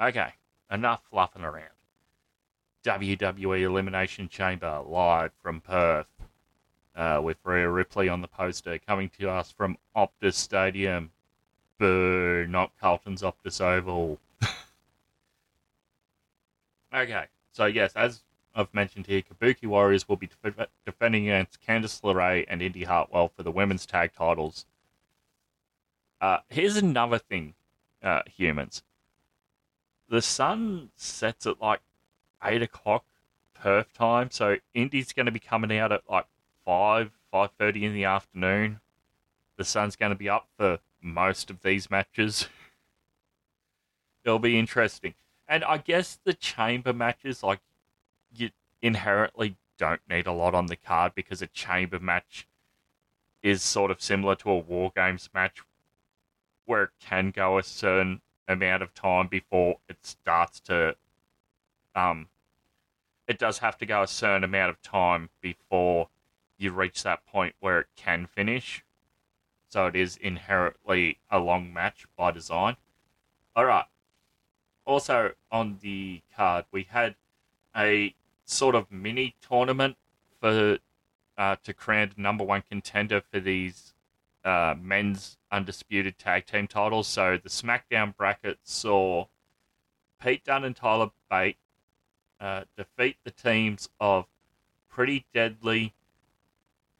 Okay, 0.01 0.33
enough 0.71 1.03
fluffing 1.11 1.43
around. 1.43 1.74
WWE 2.85 3.63
Elimination 3.63 4.29
Chamber 4.29 4.83
live 4.87 5.33
from 5.43 5.61
Perth 5.61 6.07
uh, 6.95 7.21
with 7.23 7.39
Rhea 7.45 7.69
Ripley 7.69 8.09
on 8.09 8.21
the 8.21 8.29
poster 8.29 8.79
coming 8.79 9.11
to 9.19 9.31
us 9.31 9.51
from 9.51 9.79
Optus 9.97 10.35
Stadium. 10.35 11.11
Boo, 11.79 12.47
not 12.49 12.73
Carlton's 12.81 13.23
Optus 13.23 13.61
Oval. 13.61 14.19
Okay, 16.95 17.25
so 17.51 17.65
yes, 17.65 17.93
as 17.97 18.23
I've 18.55 18.73
mentioned 18.73 19.09
here, 19.09 19.21
Kabuki 19.21 19.67
Warriors 19.67 20.09
will 20.09 20.15
be 20.15 20.29
def- 20.45 20.69
defending 20.87 21.29
against 21.29 21.61
Candice 21.61 22.01
LeRae 22.03 22.45
and 22.47 22.63
Indi 22.63 22.85
Hartwell 22.85 23.33
for 23.37 23.43
the 23.43 23.51
women's 23.51 23.85
tag 23.85 24.13
titles. 24.17 24.65
Uh, 26.21 26.39
here's 26.49 26.77
another 26.77 27.19
thing, 27.19 27.55
uh, 28.01 28.23
humans. 28.33 28.85
The 30.09 30.23
sun 30.23 30.91
sets 30.95 31.47
at 31.47 31.61
like 31.61 31.81
eight 32.45 32.63
o'clock 32.63 33.05
Perth 33.55 33.93
time, 33.95 34.31
so 34.31 34.57
Indi's 34.75 35.13
going 35.13 35.27
to 35.27 35.33
be 35.33 35.39
coming 35.39 35.77
out 35.77 35.93
at 35.93 36.03
like 36.09 36.27
five, 36.65 37.11
five 37.31 37.51
thirty 37.59 37.85
in 37.85 37.95
the 37.95 38.05
afternoon. 38.05 38.81
The 39.57 39.65
sun's 39.65 39.97
going 39.97 40.11
to 40.11 40.17
be 40.17 40.29
up 40.29 40.49
for 40.57 40.79
most 41.01 41.51
of 41.51 41.63
these 41.63 41.91
matches. 41.91 42.49
It'll 44.25 44.39
be 44.39 44.59
interesting. 44.59 45.15
And 45.47 45.63
I 45.65 45.79
guess 45.79 46.19
the 46.25 46.33
chamber 46.33 46.93
matches, 46.93 47.43
like, 47.43 47.61
you 48.35 48.51
inherently 48.81 49.57
don't 49.79 50.01
need 50.09 50.27
a 50.27 50.33
lot 50.33 50.55
on 50.55 50.67
the 50.67 50.77
card 50.77 51.13
because 51.15 51.43
a 51.43 51.47
chamber 51.47 51.99
match 51.99 52.49
is 53.43 53.63
sort 53.63 53.91
of 53.91 54.01
similar 54.01 54.35
to 54.37 54.51
a 54.51 54.59
War 54.59 54.91
Games 54.97 55.29
match 55.35 55.63
where 56.65 56.85
it 56.85 56.91
can 56.99 57.31
go 57.31 57.59
a 57.59 57.63
certain 57.63 58.23
amount 58.49 58.83
of 58.83 58.95
time 58.95 59.27
before 59.29 59.79
it 59.89 59.99
starts 60.03 60.61
to. 60.61 60.97
Um, 61.95 62.29
it 63.27 63.39
does 63.39 63.59
have 63.59 63.79
to 63.79 63.87
go 63.87 64.03
a 64.03 64.07
certain 64.07 64.45
amount 64.45 64.71
of 64.71 64.83
time 64.83 65.31
before 65.41 66.09
you 66.59 66.73
reach 66.73 67.03
that 67.03 67.27
point 67.27 67.55
where 67.61 67.81
it 67.81 67.87
can 67.97 68.27
finish. 68.27 68.85
So 69.69 69.87
it 69.87 69.97
is 69.97 70.17
inherently 70.17 71.19
a 71.31 71.39
long 71.39 71.73
match 71.73 72.07
by 72.17 72.31
design. 72.31 72.77
All 73.57 73.65
right 73.65 73.87
also 74.87 75.33
on 75.51 75.79
the 75.83 76.23
card, 76.35 76.65
we 76.71 76.85
had 76.85 77.15
a 77.77 78.15
sort 78.45 78.75
of 78.75 78.91
mini 78.91 79.35
tournament 79.41 79.97
for 80.41 80.79
uh, 81.37 81.57
to 81.65 81.73
crown 81.73 82.13
number 82.17 82.45
one 82.45 82.63
contender 82.69 83.23
for 83.31 83.41
these 83.41 83.95
uh, 84.45 84.75
men's 84.81 85.39
undisputed 85.51 86.19
tag 86.19 86.47
team 86.47 86.67
titles. 86.67 87.09
So 87.09 87.39
the 87.43 87.49
SmackDown 87.49 88.17
bracket 88.17 88.59
saw 88.63 89.27
Pete 90.23 90.45
Dunne 90.45 90.65
and 90.65 90.77
Tyler 90.77 91.11
Bate 91.31 91.57
uh, 92.45 92.65
defeat 92.77 93.17
the 93.25 93.31
teams 93.31 93.89
of 93.99 94.27
Pretty 94.91 95.25
Deadly, 95.33 95.95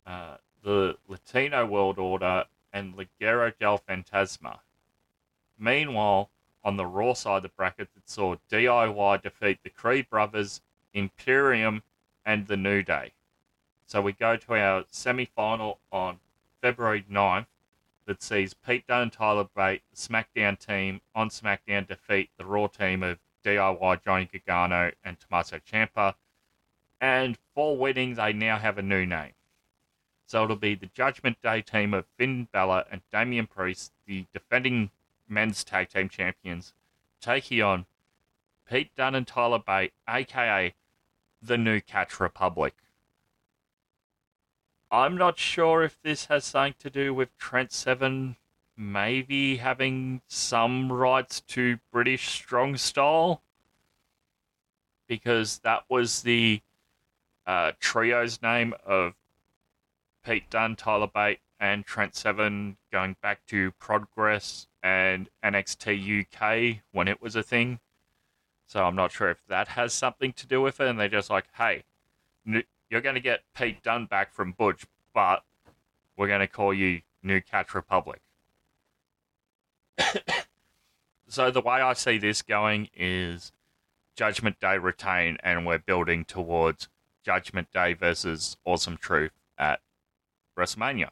uh, 0.07 0.39
the 0.63 0.97
Latino 1.07 1.67
World 1.67 1.99
Order, 1.99 2.47
and 2.73 2.95
Legado 2.97 3.53
del 3.59 3.79
Fantasma. 3.79 4.61
Meanwhile, 5.59 6.31
on 6.65 6.79
the 6.79 6.87
Raw 6.87 7.13
side 7.13 7.37
of 7.37 7.43
the 7.43 7.49
bracket 7.51 7.89
that 7.95 8.09
saw 8.09 8.37
DIY 8.51 9.23
defeat 9.23 9.59
the 9.63 9.69
Creed 9.69 10.09
Brothers, 10.09 10.63
Imperium, 10.95 11.83
and 12.25 12.47
the 12.47 12.57
New 12.57 12.83
Day. 12.83 13.13
So 13.87 14.01
we 14.01 14.13
go 14.13 14.39
to 14.39 14.55
our 14.55 14.85
semi 14.91 15.27
final 15.27 15.79
on 15.93 16.21
February 16.63 17.05
9th 17.11 17.47
that 18.07 18.23
sees 18.23 18.55
Pete 18.55 18.87
Dunne 18.87 19.03
and 19.03 19.13
Tyler 19.13 19.49
Bate, 19.55 19.83
the 19.91 19.97
SmackDown 19.97 20.59
team, 20.59 21.03
on 21.15 21.29
SmackDown 21.29 21.87
defeat 21.87 22.31
the 22.39 22.47
Raw 22.47 22.67
team 22.67 23.03
of 23.03 23.19
DIY, 23.45 24.05
Johnny 24.05 24.29
Gargano, 24.33 24.93
and 25.05 25.19
Tommaso 25.21 25.59
Ciampa. 25.59 26.15
And 27.01 27.39
for 27.55 27.77
weddings, 27.77 28.17
they 28.17 28.33
now 28.33 28.59
have 28.59 28.79
a 28.79 28.83
new 28.83 29.05
name. 29.07 29.33
So 30.27 30.45
it'll 30.45 30.57
be 30.57 30.75
the 30.75 30.87
Judgment 30.87 31.41
Day 31.43 31.61
team 31.61 31.93
of 31.95 32.07
Finn 32.17 32.49
Balor 32.51 32.85
and 32.91 33.03
Damian 33.13 33.47
Priest, 33.47 33.93
the 34.07 34.27
defending 34.33 34.91
men's 35.29 35.63
tag 35.63 35.91
team 35.91 36.09
champions, 36.09 36.73
taking 37.21 37.63
on 37.63 37.87
Pete 38.69 38.95
Dunne 38.97 39.15
and 39.15 39.27
Tyler 39.27 39.59
Bate, 39.59 39.93
aka 40.09 40.75
the 41.43 41.59
New 41.59 41.81
Catch 41.81 42.21
Republic. 42.21 42.75
I'm 44.91 45.17
not 45.17 45.39
sure 45.39 45.83
if 45.83 46.01
this 46.03 46.27
has 46.27 46.45
something 46.45 46.75
to 46.79 46.91
do 46.91 47.13
with 47.13 47.37
Trent 47.37 47.73
Seven 47.73 48.37
maybe 48.77 49.57
having 49.57 50.21
some 50.27 50.91
rights 50.91 51.41
to 51.41 51.79
British 51.93 52.29
strong 52.29 52.77
style 52.77 53.43
because 55.07 55.59
that 55.61 55.85
was 55.89 56.23
the 56.23 56.61
uh, 57.47 57.73
trio's 57.81 58.41
name 58.43 58.75
of 58.85 59.15
Pete 60.25 60.49
Dunne, 60.51 60.77
Tyler 60.77 61.07
Bate, 61.13 61.41
and 61.61 61.85
Trent 61.85 62.15
Seven 62.15 62.77
going 62.91 63.17
back 63.23 63.47
to 63.47 63.73
Progress 63.73 64.67
and 64.83 65.29
NXT 65.43 66.27
UK 66.27 66.83
when 66.93 67.09
it 67.09 67.23
was 67.23 67.37
a 67.37 67.43
thing. 67.43 67.81
So 68.67 68.85
I'm 68.85 68.97
not 68.97 69.13
sure 69.13 69.31
if 69.31 69.39
that 69.49 69.69
has 69.69 69.93
something 69.93 70.33
to 70.35 70.47
do 70.47 70.61
with 70.61 70.81
it. 70.81 70.89
And 70.89 70.99
they're 70.99 71.09
just 71.09 71.31
like, 71.31 71.45
hey, 71.57 71.85
you're 72.91 73.01
going 73.01 73.15
to 73.15 73.21
get 73.21 73.43
Pete 73.57 73.83
Dunne 73.83 74.07
back 74.07 74.33
from 74.33 74.53
Butch, 74.53 74.85
but 75.15 75.45
we're 76.17 76.29
going 76.29 76.41
to 76.41 76.49
call 76.49 76.75
you 76.75 77.03
New 77.23 77.41
Catch 77.41 77.75
Republic. 77.75 78.21
so 81.29 81.51
the 81.51 81.61
way 81.61 81.81
I 81.81 81.93
see 81.95 82.19
this 82.19 82.43
going 82.43 82.89
is 82.95 83.53
Judgment 84.17 84.61
Day 84.61 84.79
retain, 84.79 85.39
and 85.43 85.67
we're 85.67 85.79
building 85.79 86.25
towards 86.25 86.89
Judgment 87.25 87.69
Day 87.73 87.95
versus 87.95 88.57
Awesome 88.65 88.97
Truth 88.97 89.33
at 89.59 89.81
WrestleMania. 90.57 91.09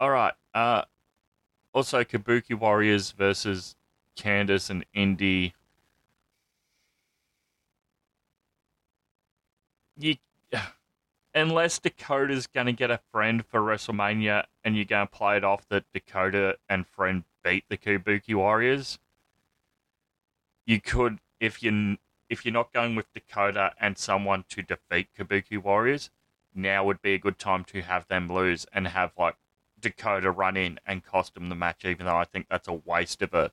All 0.00 0.10
right. 0.10 0.34
Uh, 0.54 0.82
also, 1.74 2.04
Kabuki 2.04 2.58
Warriors 2.58 3.12
versus 3.12 3.76
Candice 4.16 4.70
and 4.70 4.84
Indi. 4.94 5.54
You, 9.96 10.16
unless 11.34 11.78
Dakota's 11.78 12.46
going 12.46 12.66
to 12.66 12.72
get 12.72 12.90
a 12.90 13.00
friend 13.10 13.44
for 13.46 13.60
WrestleMania 13.60 14.44
and 14.64 14.76
you're 14.76 14.84
going 14.84 15.06
to 15.06 15.12
play 15.12 15.36
it 15.36 15.44
off 15.44 15.66
that 15.68 15.84
Dakota 15.94 16.56
and 16.68 16.86
friend 16.86 17.24
beat 17.42 17.64
the 17.68 17.76
Kabuki 17.76 18.34
Warriors, 18.34 18.98
you 20.66 20.80
could, 20.80 21.18
if 21.40 21.62
you 21.62 21.96
if 22.28 22.46
you're 22.46 22.52
not 22.52 22.72
going 22.72 22.94
with 22.94 23.12
Dakota 23.12 23.72
and 23.78 23.98
someone 23.98 24.44
to 24.48 24.62
defeat 24.62 25.08
Kabuki 25.18 25.62
Warriors, 25.62 26.08
now 26.54 26.82
would 26.84 27.02
be 27.02 27.12
a 27.12 27.18
good 27.18 27.38
time 27.38 27.64
to 27.64 27.82
have 27.82 28.08
them 28.08 28.32
lose 28.32 28.66
and 28.72 28.88
have 28.88 29.12
like 29.18 29.36
Dakota 29.78 30.30
run 30.30 30.56
in 30.56 30.80
and 30.86 31.04
cost 31.04 31.34
them 31.34 31.50
the 31.50 31.54
match, 31.54 31.84
even 31.84 32.06
though 32.06 32.16
I 32.16 32.24
think 32.24 32.46
that's 32.48 32.68
a 32.68 32.72
waste 32.72 33.20
of 33.20 33.34
a 33.34 33.52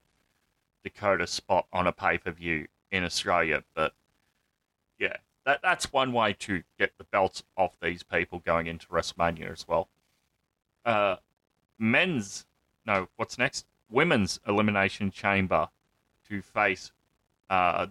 Dakota 0.84 1.28
spot 1.28 1.68
on 1.74 1.88
a 1.88 1.92
pay 1.92 2.18
per 2.18 2.32
view 2.32 2.68
in 2.92 3.04
Australia. 3.04 3.64
But 3.74 3.94
yeah, 4.98 5.18
that 5.46 5.62
that's 5.62 5.92
one 5.92 6.14
way 6.14 6.34
to 6.40 6.64
get 6.78 6.98
the 6.98 7.04
belts 7.04 7.44
off 7.58 7.74
these 7.82 8.04
people 8.04 8.40
going 8.40 8.68
into 8.68 8.88
WrestleMania 8.88 9.52
as 9.52 9.68
well. 9.68 9.90
Uh, 10.86 11.18
men's 11.78 12.46
no, 12.86 13.08
what's 13.18 13.38
next? 13.38 13.66
Women's 13.90 14.40
Elimination 14.48 15.12
Chamber 15.12 15.70
to 16.28 16.42
face 16.42 16.92
uh, 17.50 17.88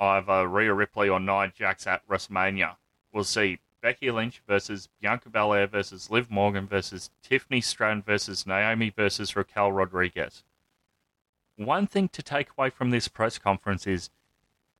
either 0.00 0.48
Rhea 0.48 0.74
Ripley 0.74 1.08
or 1.08 1.20
Nia 1.20 1.52
Jax 1.54 1.86
at 1.86 2.06
WrestleMania. 2.08 2.76
We'll 3.12 3.24
see 3.24 3.58
Becky 3.80 4.10
Lynch 4.10 4.42
versus 4.46 4.88
Bianca 5.00 5.28
Belair 5.28 5.66
versus 5.66 6.10
Liv 6.10 6.30
Morgan 6.30 6.66
versus 6.66 7.10
Tiffany 7.22 7.60
Stratton 7.60 8.02
versus 8.02 8.46
Naomi 8.46 8.90
versus 8.90 9.36
Raquel 9.36 9.72
Rodriguez. 9.72 10.42
One 11.56 11.86
thing 11.86 12.08
to 12.10 12.22
take 12.22 12.50
away 12.56 12.70
from 12.70 12.90
this 12.90 13.08
press 13.08 13.38
conference 13.38 13.86
is 13.86 14.10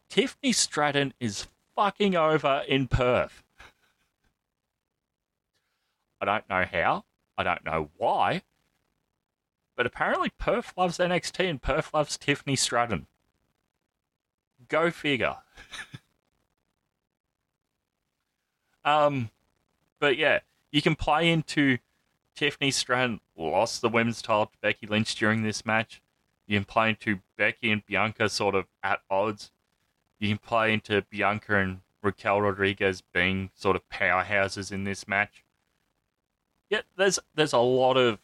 Tiffany 0.09 0.53
Stratton 0.53 1.14
is 1.21 1.47
fucking 1.75 2.16
over 2.16 2.64
in 2.66 2.88
Perth. 2.88 3.42
I 6.21 6.25
don't 6.25 6.49
know 6.49 6.64
how. 6.71 7.05
I 7.37 7.42
don't 7.44 7.64
know 7.64 7.90
why. 7.97 8.42
But 9.79 9.87
apparently 9.87 10.31
Perth 10.38 10.75
loves 10.77 10.99
NXT 10.99 11.49
and 11.49 11.62
Perth 11.62 11.95
loves 11.95 12.19
Tiffany 12.19 12.57
Stratton. 12.57 13.07
Go 14.67 14.91
figure. 14.91 15.37
um, 18.85 19.31
but 20.01 20.19
yeah, 20.19 20.41
you 20.73 20.83
can 20.83 20.97
play 20.97 21.31
into 21.31 21.79
Tiffany 22.35 22.73
Stratton 22.73 23.21
lost 23.37 23.81
the 23.81 23.88
women's 23.88 24.21
title 24.21 24.47
to 24.47 24.59
Becky 24.61 24.88
Lynch 24.88 25.14
during 25.14 25.45
this 25.45 25.64
match. 25.64 26.03
You 26.49 26.59
can 26.59 26.64
play 26.64 26.88
into 26.88 27.21
Becky 27.37 27.71
and 27.71 27.87
Bianca 27.87 28.29
sort 28.29 28.57
of 28.57 28.67
at 28.83 29.03
odds. 29.09 29.53
You 30.19 30.29
can 30.29 30.38
play 30.38 30.73
into 30.73 31.03
Bianca 31.03 31.57
and 31.57 31.83
Raquel 32.03 32.41
Rodriguez 32.41 33.05
being 33.12 33.51
sort 33.55 33.77
of 33.77 33.88
powerhouses 33.91 34.73
in 34.73 34.83
this 34.83 35.07
match. 35.07 35.45
Yeah, 36.69 36.81
there's 36.97 37.21
there's 37.37 37.53
a 37.53 37.59
lot 37.59 37.97
of 37.97 38.19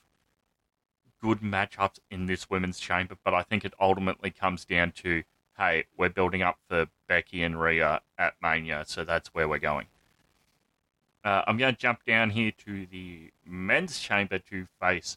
good 1.25 1.41
matchups 1.41 1.99
in 2.11 2.27
this 2.27 2.51
women's 2.51 2.79
chamber, 2.79 3.17
but 3.25 3.33
I 3.33 3.43
think 3.43 3.65
it 3.65 3.73
ultimately 3.81 4.31
comes 4.31 4.67
down 4.67 4.93
to 4.97 5.23
hey, 5.57 5.85
we're 5.97 6.11
building 6.11 6.43
up 6.43 6.59
for 6.69 6.87
Becky 7.09 7.43
and 7.43 7.59
Rhea 7.59 8.03
at 8.19 8.35
Mania, 8.43 8.85
so 8.87 9.05
that's 9.05 9.29
where 9.29 9.49
we're 9.49 9.59
going. 9.59 9.87
Uh, 11.25 11.43
I'm 11.47 11.57
going 11.57 11.75
to 11.75 11.81
jump 11.81 12.05
down 12.05 12.29
here 12.31 12.53
to 12.67 12.85
the 12.85 13.31
men's 13.47 13.99
chamber 14.01 14.39
to 14.51 14.67
face 14.79 15.17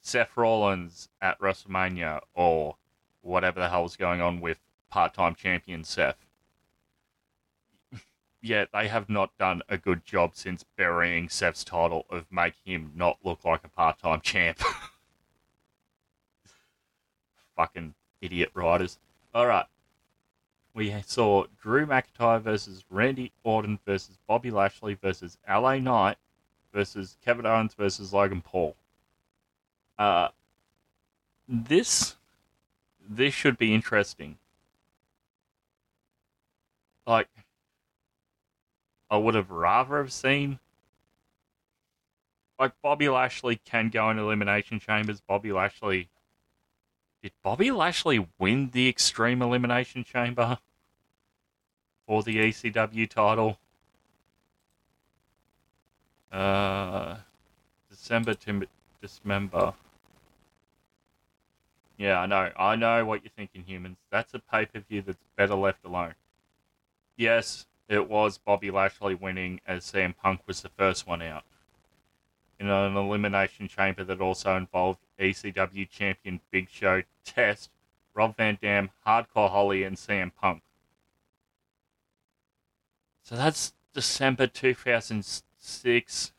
Seth 0.00 0.36
Rollins 0.36 1.08
at 1.20 1.38
WrestleMania 1.38 2.20
or 2.34 2.74
whatever 3.20 3.60
the 3.60 3.68
hell's 3.68 3.94
going 3.94 4.20
on 4.20 4.40
with 4.40 4.58
part 4.90 5.14
time 5.14 5.36
champion 5.36 5.84
Seth. 5.84 6.26
yeah, 8.42 8.64
they 8.72 8.88
have 8.88 9.08
not 9.08 9.30
done 9.38 9.62
a 9.68 9.78
good 9.78 10.04
job 10.04 10.32
since 10.34 10.64
burying 10.76 11.28
Seth's 11.28 11.62
title 11.62 12.06
of 12.10 12.24
making 12.32 12.72
him 12.72 12.92
not 12.96 13.18
look 13.22 13.44
like 13.44 13.62
a 13.62 13.68
part 13.68 14.00
time 14.00 14.20
champ. 14.22 14.58
Fucking 17.56 17.94
idiot 18.20 18.50
writers. 18.54 18.98
All 19.34 19.46
right. 19.46 19.66
We 20.74 20.94
saw 21.06 21.46
Drew 21.60 21.86
McIntyre 21.86 22.40
versus 22.40 22.84
Randy 22.90 23.32
Orton 23.42 23.78
versus 23.86 24.18
Bobby 24.26 24.50
Lashley 24.50 24.94
versus 24.94 25.38
LA 25.48 25.78
Knight 25.78 26.18
versus 26.72 27.16
Kevin 27.24 27.46
Owens 27.46 27.72
versus 27.72 28.12
Logan 28.12 28.42
Paul. 28.42 28.76
Uh, 29.98 30.28
this 31.48 32.16
this 33.08 33.32
should 33.32 33.56
be 33.56 33.74
interesting. 33.74 34.36
Like, 37.06 37.28
I 39.08 39.16
would 39.16 39.34
have 39.34 39.50
rather 39.50 39.98
have 39.98 40.12
seen. 40.12 40.58
Like 42.58 42.72
Bobby 42.82 43.08
Lashley 43.08 43.56
can 43.56 43.90
go 43.90 44.10
in 44.10 44.18
elimination 44.18 44.80
chambers. 44.80 45.20
Bobby 45.20 45.52
Lashley 45.52 46.08
did 47.22 47.32
Bobby 47.42 47.70
Lashley 47.70 48.26
win 48.38 48.70
the 48.72 48.88
Extreme 48.88 49.42
Elimination 49.42 50.04
Chamber 50.04 50.58
for 52.06 52.22
the 52.22 52.36
ECW 52.36 53.08
title? 53.08 53.58
Uh, 56.30 57.16
December 57.90 58.34
to 58.34 58.66
Dismember. 59.00 59.74
Yeah, 61.96 62.20
I 62.20 62.26
know. 62.26 62.50
I 62.58 62.76
know 62.76 63.04
what 63.04 63.22
you're 63.22 63.30
thinking, 63.34 63.64
humans. 63.66 63.96
That's 64.10 64.34
a 64.34 64.38
pay 64.38 64.66
per 64.66 64.80
view 64.80 65.02
that's 65.02 65.18
better 65.36 65.54
left 65.54 65.84
alone. 65.84 66.14
Yes, 67.16 67.66
it 67.88 68.08
was 68.08 68.36
Bobby 68.36 68.70
Lashley 68.70 69.14
winning 69.14 69.60
as 69.66 69.90
CM 69.90 70.14
Punk 70.16 70.40
was 70.46 70.60
the 70.60 70.68
first 70.68 71.06
one 71.06 71.22
out 71.22 71.44
in 72.58 72.68
an 72.68 72.96
elimination 72.96 73.68
chamber 73.68 74.04
that 74.04 74.20
also 74.20 74.56
involved 74.56 74.98
ECW 75.18 75.88
champion 75.88 76.40
Big 76.50 76.68
Show, 76.70 77.02
Test, 77.24 77.70
Rob 78.14 78.36
Van 78.36 78.58
Dam, 78.60 78.90
Hardcore 79.06 79.50
Holly, 79.50 79.82
and 79.82 79.96
CM 79.96 80.32
Punk. 80.34 80.62
So 83.22 83.34
that's 83.36 83.72
December 83.92 84.46
2006. 84.46 86.32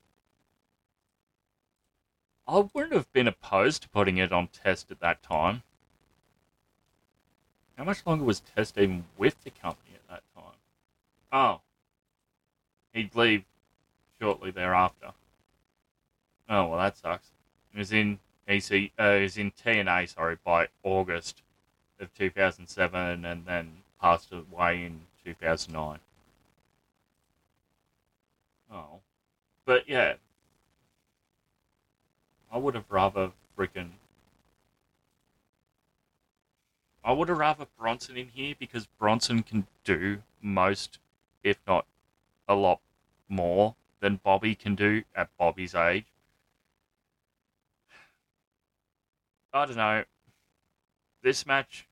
I 2.47 2.57
wouldn't 2.73 2.93
have 2.93 3.11
been 3.11 3.27
opposed 3.27 3.81
to 3.81 3.89
putting 3.89 4.17
it 4.17 4.31
on 4.31 4.47
test 4.47 4.89
at 4.89 5.01
that 5.01 5.21
time. 5.21 5.63
How 7.77 7.83
much 7.83 8.05
longer 8.05 8.23
was 8.23 8.39
Test 8.39 8.77
even 8.77 9.05
with 9.17 9.43
the 9.43 9.51
company 9.51 9.91
at 9.95 10.09
that 10.09 10.23
time? 10.33 10.55
Oh. 11.31 11.61
He'd 12.93 13.15
leave 13.15 13.43
shortly 14.19 14.49
thereafter. 14.49 15.11
Oh 16.49 16.67
well, 16.69 16.79
that 16.79 16.97
sucks. 16.97 17.27
It 17.73 17.77
was 17.77 17.91
in 17.91 18.17
EC, 18.47 18.91
uh, 18.97 19.27
in 19.36 19.51
TNA, 19.51 20.10
sorry, 20.13 20.38
by 20.43 20.67
August 20.83 21.41
of 21.99 22.13
2007, 22.13 23.25
and 23.25 23.45
then 23.45 23.77
passed 24.01 24.31
away 24.31 24.86
in 24.86 25.01
2009. 25.25 25.99
Oh, 28.71 28.99
but 29.65 29.88
yeah, 29.88 30.15
I 32.51 32.57
would 32.57 32.75
have 32.75 32.89
rather 32.89 33.31
freaking. 33.57 33.91
I 37.03 37.12
would 37.13 37.29
have 37.29 37.38
rather 37.38 37.65
Bronson 37.77 38.17
in 38.17 38.29
here 38.29 38.55
because 38.57 38.88
Bronson 38.99 39.43
can 39.43 39.67
do 39.83 40.23
most, 40.41 40.99
if 41.43 41.57
not 41.65 41.86
a 42.47 42.55
lot 42.55 42.79
more, 43.29 43.75
than 43.99 44.19
Bobby 44.23 44.55
can 44.55 44.75
do 44.75 45.03
at 45.15 45.29
Bobby's 45.38 45.75
age. 45.75 46.05
I 49.53 49.65
don't 49.65 49.77
know. 49.77 50.03
This 51.23 51.45
match, 51.45 51.88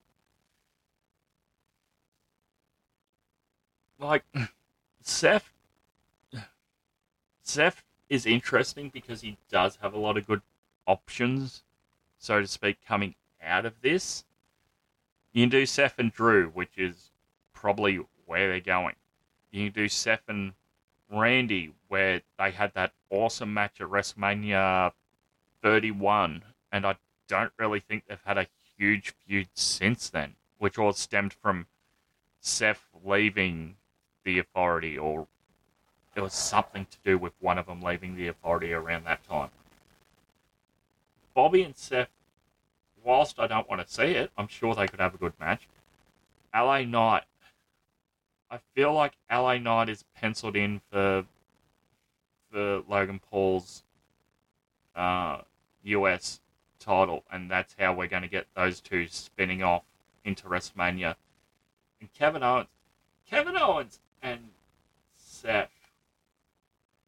like 4.00 4.24
Seth, 5.02 5.52
Seth 7.41 7.84
is 8.10 8.26
interesting 8.26 8.89
because 8.89 9.22
he 9.22 9.38
does 9.50 9.78
have 9.82 9.94
a 9.94 10.00
lot 10.00 10.18
of 10.18 10.28
good 10.28 10.41
options, 10.88 11.63
so 12.18 12.39
to 12.41 12.48
speak, 12.48 12.78
coming 12.88 13.15
out 13.41 13.65
of 13.65 13.82
this. 13.82 14.24
You 15.34 15.44
can 15.44 15.50
do 15.50 15.65
Seth 15.65 16.00
and 16.00 16.12
Drew, 16.12 16.50
which 16.50 16.78
is 16.78 17.12
probably 17.54 18.00
where 18.26 18.50
they're 18.50 18.60
going. 18.60 18.96
You 19.52 19.65
can 19.65 19.84
do 19.84 19.89
Seth 19.89 20.24
and 20.28 20.54
Randy, 21.10 21.74
where 21.88 22.22
they 22.38 22.52
had 22.52 22.74
that 22.74 22.94
awesome 23.10 23.54
match 23.54 23.82
at 23.82 23.88
WrestleMania 23.88 24.91
31, 25.62 26.44
and 26.72 26.86
I 26.86 26.96
don't 27.28 27.52
really 27.58 27.80
think 27.80 28.04
they've 28.08 28.18
had 28.26 28.38
a 28.38 28.48
huge 28.78 29.14
feud 29.26 29.48
since 29.54 30.10
then, 30.10 30.36
which 30.58 30.78
all 30.78 30.94
stemmed 30.94 31.34
from 31.34 31.68
Seth 32.40 32.86
leaving 33.04 33.76
the 34.24 34.40
authority, 34.40 34.98
or 34.98 35.28
it 36.16 36.22
was 36.22 36.34
something 36.34 36.86
to 36.90 36.98
do 37.04 37.18
with 37.18 37.34
one 37.40 37.58
of 37.58 37.66
them 37.66 37.82
leaving 37.82 38.16
the 38.16 38.28
authority 38.28 38.74
around 38.74 39.06
that 39.06 39.28
time. 39.28 39.50
Bobby 41.34 41.64
and 41.64 41.76
Seth, 41.76 42.10
whilst 43.04 43.40
I 43.40 43.48
don't 43.48 43.70
want 43.70 43.86
to 43.86 43.94
see 43.94 44.12
it, 44.12 44.32
I'm 44.38 44.48
sure 44.48 44.74
they 44.74 44.88
could 44.88 45.00
have 45.00 45.14
a 45.14 45.18
good 45.18 45.34
match. 45.40 45.68
LA 46.54 46.84
Knight, 46.84 47.24
I 48.50 48.60
feel 48.74 48.94
like 48.94 49.14
LA 49.30 49.58
Knight 49.58 49.90
is 49.90 50.06
penciled 50.16 50.56
in 50.56 50.82
for 50.92 51.26
for 52.52 52.84
Logan 52.88 53.20
Paul's 53.30 53.84
uh, 54.96 55.42
US 55.84 56.40
title, 56.86 57.24
and 57.32 57.50
that's 57.50 57.76
how 57.80 57.93
we're 57.93 58.08
going 58.08 58.21
to 58.21 58.30
get 58.30 58.48
those 58.56 58.80
two 58.80 59.08
spinning 59.08 59.63
off 59.63 59.84
into 60.24 60.48
WrestleMania. 60.48 61.15
And 62.00 62.12
Kevin 62.13 62.43
Owens, 62.43 62.67
Kevin 63.30 63.58
Owens 63.58 64.00
and 64.21 64.50
Seth 65.15 65.69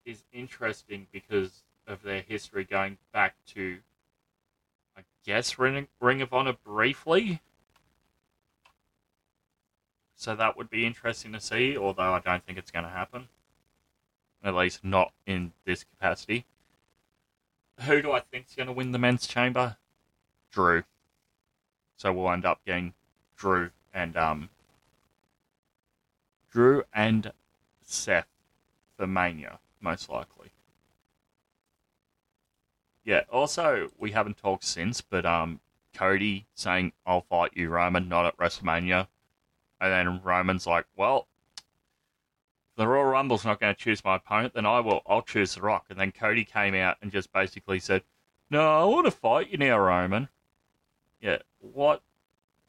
is 0.06 0.24
interesting 0.34 1.08
because 1.12 1.64
of 1.86 2.02
their 2.02 2.22
history 2.22 2.64
going 2.64 2.98
back 3.14 3.36
to, 3.54 3.78
I 4.98 5.02
guess, 5.26 5.60
Ring, 5.60 5.88
Ring 6.00 6.22
of 6.22 6.34
Honor 6.34 6.56
briefly. 6.66 7.42
So 10.16 10.36
that 10.36 10.58
would 10.58 10.70
be 10.70 10.86
interesting 10.86 11.32
to 11.34 11.40
see, 11.40 11.78
although 11.78 12.14
I 12.14 12.20
don't 12.20 12.44
think 12.44 12.58
it's 12.58 12.72
going 12.72 12.86
to 12.86 12.92
happen. 12.92 13.28
At 14.44 14.56
least 14.56 14.84
not 14.84 15.14
in 15.26 15.54
this 15.66 15.84
capacity. 15.84 16.46
Who 17.82 18.02
do 18.02 18.12
I 18.12 18.20
think 18.20 18.48
is 18.48 18.56
going 18.56 18.68
to 18.68 18.74
win 18.74 18.92
the 18.92 19.00
men's 19.00 19.28
chamber? 19.28 19.78
Drew. 20.52 20.84
So 21.98 22.12
we'll 22.14 22.32
end 22.32 22.46
up 22.46 22.64
getting 22.66 22.94
Drew 23.36 23.72
and 23.94 24.16
um 24.18 24.50
Drew 26.52 26.84
and 26.94 27.32
Seth 27.84 28.28
for 28.96 29.08
Mania, 29.08 29.60
most 29.80 30.10
likely. 30.10 30.52
Yeah, 33.04 33.24
also 33.32 33.92
we 33.98 34.12
haven't 34.12 34.38
talked 34.38 34.64
since, 34.64 35.02
but 35.02 35.26
um 35.26 35.60
Cody 35.94 36.46
saying 36.54 36.94
I'll 37.06 37.22
fight 37.22 37.52
you, 37.56 37.70
Roman, 37.70 38.08
not 38.08 38.26
at 38.26 38.38
WrestleMania. 38.38 39.08
And 39.80 39.92
then 39.92 40.22
Roman's 40.24 40.68
like, 40.68 40.86
Well, 40.96 41.28
the 42.78 42.88
Royal 42.88 43.06
Rumble's 43.06 43.44
not 43.44 43.60
going 43.60 43.76
to 43.76 43.80
choose 43.80 44.06
my 44.06 44.16
opponent, 44.16 44.54
then 44.54 44.66
I 44.66 44.80
will. 44.80 45.02
I'll 45.08 45.24
choose 45.24 45.56
The 45.56 45.62
Rock. 45.62 45.88
And 45.90 46.00
then 46.00 46.12
Cody 46.12 46.46
came 46.46 46.76
out 46.76 46.98
and 47.02 47.12
just 47.12 47.34
basically 47.34 47.80
said, 47.80 48.04
"No, 48.50 48.82
I 48.82 48.86
want 48.86 49.06
to 49.06 49.12
fight 49.12 49.50
you 49.50 49.58
now, 49.58 49.80
Roman." 49.80 50.30
Yeah, 51.20 51.40
what, 51.60 52.04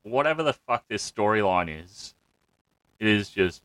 whatever 0.02 0.42
the 0.42 0.54
fuck 0.54 0.88
this 0.88 1.08
storyline 1.08 1.84
is, 1.84 2.14
it 2.98 3.06
is 3.06 3.28
just 3.28 3.62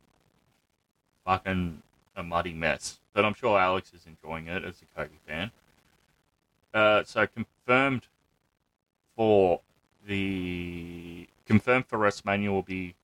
fucking 1.26 1.82
a 2.18 2.24
muddy 2.24 2.54
mess. 2.54 3.00
But 3.14 3.24
I'm 3.24 3.34
sure 3.34 3.58
Alex 3.58 3.94
is 3.94 4.06
enjoying 4.06 4.48
it 4.48 4.66
as 4.66 4.82
a 4.82 5.00
Cody 5.00 5.20
fan. 5.26 5.52
Uh, 6.74 7.04
so 7.06 7.26
confirmed 7.26 8.08
for 9.16 9.62
the 10.06 11.26
confirmed 11.46 11.86
for 11.86 11.98
WrestleMania 11.98 12.50
will 12.50 12.64
be 12.64 12.96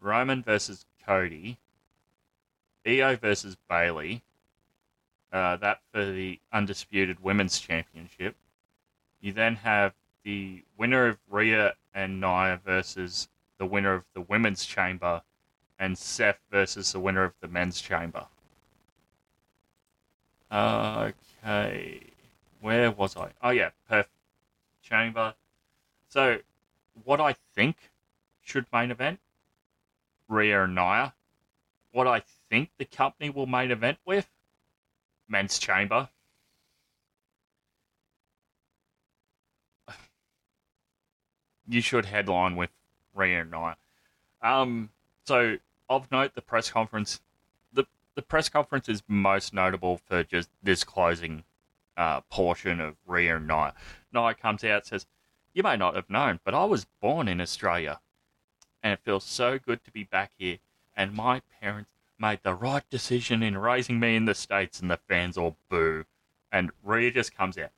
Roman 0.00 0.42
versus 0.42 0.84
Cody 1.06 1.58
Io 2.86 3.16
versus 3.16 3.56
Bayley. 3.68 4.22
Uh, 5.32 5.56
that 5.56 5.80
for 5.92 6.04
the 6.04 6.40
undisputed 6.52 7.22
women's 7.22 7.58
championship. 7.58 8.36
You 9.20 9.32
then 9.32 9.56
have 9.56 9.92
the 10.22 10.62
winner 10.78 11.06
of 11.06 11.18
Rhea 11.28 11.74
and 11.92 12.20
Nia 12.20 12.60
versus 12.64 13.28
the 13.58 13.66
winner 13.66 13.94
of 13.94 14.04
the 14.14 14.20
women's 14.20 14.64
chamber, 14.64 15.22
and 15.78 15.98
Seth 15.98 16.38
versus 16.50 16.92
the 16.92 17.00
winner 17.00 17.24
of 17.24 17.32
the 17.40 17.48
men's 17.48 17.80
chamber. 17.80 18.26
Okay, 20.52 22.00
where 22.60 22.90
was 22.90 23.16
I? 23.16 23.30
Oh 23.42 23.50
yeah, 23.50 23.70
perfect 23.88 24.14
chamber. 24.82 25.34
So, 26.08 26.38
what 27.04 27.20
I 27.20 27.34
think 27.54 27.76
should 28.42 28.66
main 28.72 28.90
event 28.90 29.18
Rhea 30.28 30.64
and 30.64 30.74
Nia. 30.74 31.14
What 31.92 32.06
I 32.06 32.20
think 32.50 32.70
the 32.78 32.84
company 32.84 33.30
will 33.30 33.46
main 33.46 33.70
event 33.70 33.98
with 34.04 34.28
men's 35.28 35.58
chamber. 35.58 36.08
You 41.68 41.80
should 41.80 42.04
headline 42.06 42.54
with 42.54 42.70
Nia. 43.16 43.76
Um, 44.40 44.90
so 45.24 45.56
of 45.88 46.10
note, 46.12 46.34
the 46.34 46.42
press 46.42 46.70
conference, 46.70 47.20
the 47.72 47.86
the 48.14 48.22
press 48.22 48.48
conference 48.48 48.88
is 48.88 49.02
most 49.08 49.52
notable 49.52 49.96
for 49.96 50.22
just 50.22 50.48
this 50.62 50.84
closing 50.84 51.42
uh, 51.96 52.20
portion 52.30 52.80
of 52.80 52.94
Nia. 53.08 53.74
Nia 54.12 54.34
comes 54.34 54.62
out 54.62 54.86
says, 54.86 55.06
"You 55.54 55.64
may 55.64 55.76
not 55.76 55.96
have 55.96 56.08
known, 56.08 56.38
but 56.44 56.54
I 56.54 56.64
was 56.64 56.86
born 57.00 57.26
in 57.26 57.40
Australia, 57.40 58.00
and 58.82 58.92
it 58.92 59.00
feels 59.00 59.24
so 59.24 59.58
good 59.58 59.84
to 59.84 59.90
be 59.90 60.04
back 60.04 60.30
here. 60.38 60.58
And 60.96 61.12
my 61.12 61.42
parents 61.60 61.90
made 62.18 62.40
the 62.42 62.54
right 62.54 62.88
decision 62.90 63.42
in 63.42 63.58
raising 63.58 64.00
me 64.00 64.16
in 64.16 64.24
the 64.24 64.34
States, 64.34 64.80
and 64.80 64.90
the 64.90 64.98
fans 65.08 65.36
all 65.36 65.56
boo. 65.68 66.04
And 66.52 66.70
Rhea 66.82 67.10
just 67.10 67.34
comes 67.34 67.58
out. 67.58 67.70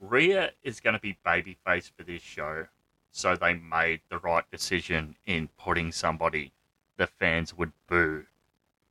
Rhea 0.00 0.52
is 0.62 0.80
going 0.80 0.94
to 0.94 1.00
be 1.00 1.18
babyface 1.24 1.90
for 1.96 2.02
this 2.02 2.22
show, 2.22 2.66
so 3.10 3.34
they 3.34 3.54
made 3.54 4.00
the 4.10 4.18
right 4.18 4.44
decision 4.50 5.16
in 5.24 5.48
putting 5.58 5.92
somebody 5.92 6.52
the 6.96 7.06
fans 7.06 7.56
would 7.56 7.72
boo 7.86 8.26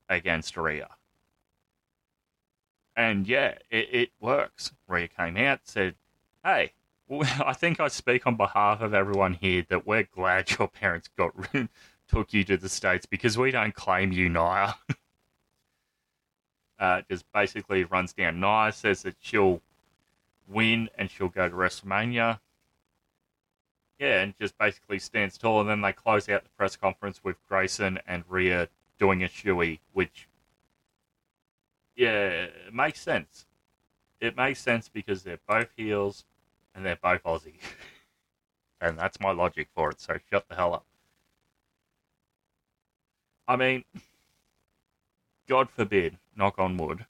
against 0.10 0.58
Rhea. 0.58 0.90
And 2.96 3.28
yeah, 3.28 3.56
it, 3.70 3.90
it 3.92 4.10
works. 4.20 4.72
Rhea 4.88 5.08
came 5.08 5.38
out, 5.38 5.62
said, 5.64 5.96
Hey, 6.44 6.74
I 7.12 7.54
think 7.54 7.80
I 7.80 7.88
speak 7.88 8.26
on 8.26 8.36
behalf 8.36 8.82
of 8.82 8.94
everyone 8.94 9.34
here 9.34 9.66
that 9.70 9.86
we're 9.86 10.04
glad 10.04 10.52
your 10.58 10.68
parents 10.68 11.10
got 11.16 11.34
took 12.08 12.34
you 12.34 12.44
to 12.46 12.58
the 12.58 12.70
States 12.70 13.06
because 13.06 13.38
we 13.38 13.52
don't 13.52 13.74
claim 13.74 14.12
you, 14.12 14.30
Nia. 14.30 14.76
uh, 16.80 17.02
just 17.10 17.26
basically 17.34 17.84
runs 17.84 18.14
down 18.14 18.40
Nia, 18.40 18.72
says 18.72 19.04
that 19.04 19.16
she'll 19.20 19.62
win 20.48 20.90
and 20.98 21.10
she'll 21.10 21.30
go 21.30 21.50
to 21.50 21.56
WrestleMania. 21.56 22.40
Yeah, 24.00 24.22
and 24.22 24.34
just 24.40 24.58
basically 24.58 25.00
stands 25.00 25.38
tall. 25.38 25.62
And 25.62 25.70
then 25.70 25.82
they 25.82 25.94
close 25.94 26.28
out 26.28 26.44
the 26.44 26.50
press 26.58 26.76
conference 26.76 27.24
with 27.24 27.38
Grayson 27.48 28.00
and 28.06 28.24
Rhea 28.28 28.68
doing 29.00 29.24
a 29.24 29.28
shoey, 29.28 29.80
which, 29.94 30.28
yeah, 31.96 32.48
makes 32.74 33.00
sense. 33.00 33.46
It 34.20 34.36
makes 34.36 34.60
sense 34.60 34.90
because 34.90 35.24
they're 35.24 35.40
both 35.48 35.70
heels 35.76 36.26
and 36.74 36.86
they're 36.86 37.00
both 37.02 37.24
Aussie. 37.24 37.60
and 38.82 38.98
that's 38.98 39.20
my 39.20 39.32
logic 39.32 39.70
for 39.74 39.92
it, 39.92 40.02
so 40.02 40.18
shut 40.30 40.48
the 40.50 40.56
hell 40.56 40.74
up. 40.74 40.86
I 43.48 43.56
mean, 43.56 43.84
God 45.48 45.70
forbid, 45.70 46.18
knock 46.36 46.58
on 46.58 46.78
wood, 46.78 47.06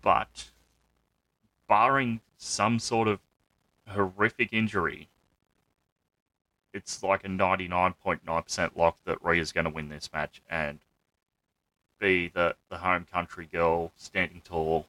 but 0.00 0.48
barring 1.68 2.20
some 2.38 2.78
sort 2.78 3.08
of 3.08 3.20
horrific 3.88 4.48
injury, 4.52 5.08
it's 6.72 7.02
like 7.02 7.24
a 7.24 7.28
99.9% 7.28 8.70
lock 8.74 8.96
that 9.04 9.22
Rhea's 9.22 9.52
going 9.52 9.64
to 9.64 9.70
win 9.70 9.90
this 9.90 10.10
match 10.14 10.40
and 10.48 10.78
be 11.98 12.28
the, 12.28 12.56
the 12.70 12.78
home 12.78 13.06
country 13.10 13.46
girl 13.50 13.92
standing 13.96 14.40
tall 14.42 14.86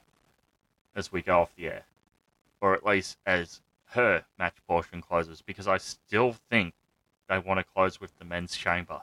as 0.95 1.12
we 1.12 1.22
go 1.22 1.41
off 1.41 1.56
the 1.58 1.67
air. 1.67 1.84
Or 2.62 2.74
at 2.74 2.86
least 2.86 3.17
as 3.26 3.60
her 3.91 4.24
match 4.38 4.56
portion 4.67 5.02
closes, 5.02 5.41
because 5.41 5.67
I 5.67 5.80
still 5.80 6.36
think 6.50 6.74
they 7.28 7.39
want 7.39 7.60
to 7.60 7.63
close 7.63 8.00
with 8.00 8.17
the 8.19 8.26
men's 8.26 8.56
chamber 8.56 9.02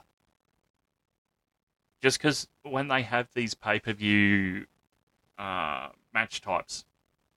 just 2.01 2.19
because 2.19 2.47
when 2.63 2.87
they 2.87 3.01
have 3.01 3.27
these 3.33 3.53
pay 3.53 3.79
per 3.79 3.93
view 3.93 4.65
uh, 5.37 5.89
match 6.13 6.41
types, 6.41 6.85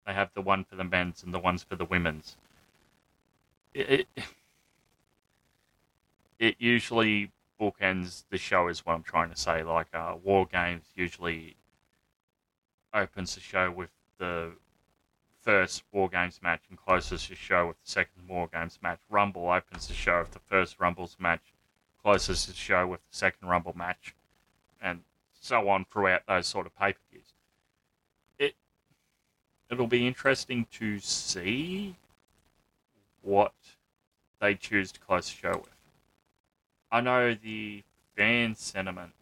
they 0.07 0.13
have 0.13 0.31
the 0.35 0.43
one 0.43 0.65
for 0.65 0.77
the 0.77 0.85
men's 0.85 1.23
and 1.23 1.33
the 1.33 1.39
ones 1.39 1.63
for 1.63 1.77
the 1.77 1.85
women's. 1.85 2.37
it, 3.75 4.09
it 6.39 6.57
usually 6.59 7.31
bookends 7.61 8.25
the 8.31 8.39
show 8.39 8.69
is 8.69 8.85
what 8.85 8.95
I'm 8.95 9.03
trying 9.03 9.31
to 9.31 9.37
say. 9.37 9.63
Like 9.63 9.89
uh, 9.93 10.15
War 10.23 10.47
Games 10.47 10.85
usually 10.97 11.57
opens 12.93 13.35
the 13.35 13.41
show 13.41 13.71
with 13.71 13.91
the 14.19 14.53
first 15.43 15.85
War 15.93 16.09
Games 16.09 16.41
match 16.43 16.63
and 16.69 16.79
closes 16.79 17.29
the 17.29 17.35
show 17.35 17.69
with 17.69 17.77
the 17.85 17.91
second 17.91 18.27
War 18.27 18.49
Games 18.53 18.79
match. 18.83 19.01
Rumble 19.09 19.51
opens 19.51 19.87
the 19.87 19.95
show 19.95 20.21
with 20.21 20.33
the 20.33 20.41
first 20.41 20.81
Rumbles 20.81 21.17
match, 21.21 21.53
closes 22.03 22.47
the 22.47 22.55
show 22.55 22.87
with 22.87 23.01
the 23.11 23.17
second 23.17 23.49
Rumble 23.49 23.77
match, 23.77 24.15
and 24.81 25.01
so 25.41 25.69
on 25.69 25.85
throughout 25.91 26.23
those 26.27 26.47
sort 26.47 26.67
of 26.67 26.77
pay 26.77 26.93
per 26.93 26.99
views. 27.11 27.33
It 28.39 28.55
it'll 29.71 29.87
be 29.87 30.07
interesting 30.07 30.67
to 30.73 30.99
see 30.99 31.97
what 33.23 33.55
they 34.41 34.55
choose 34.55 34.93
to 34.93 35.01
close 35.01 35.31
the 35.31 35.37
show 35.37 35.59
with. 35.59 35.69
I 36.91 37.01
know 37.01 37.35
the 37.35 37.83
fan 38.17 38.55
sentiment 38.57 39.13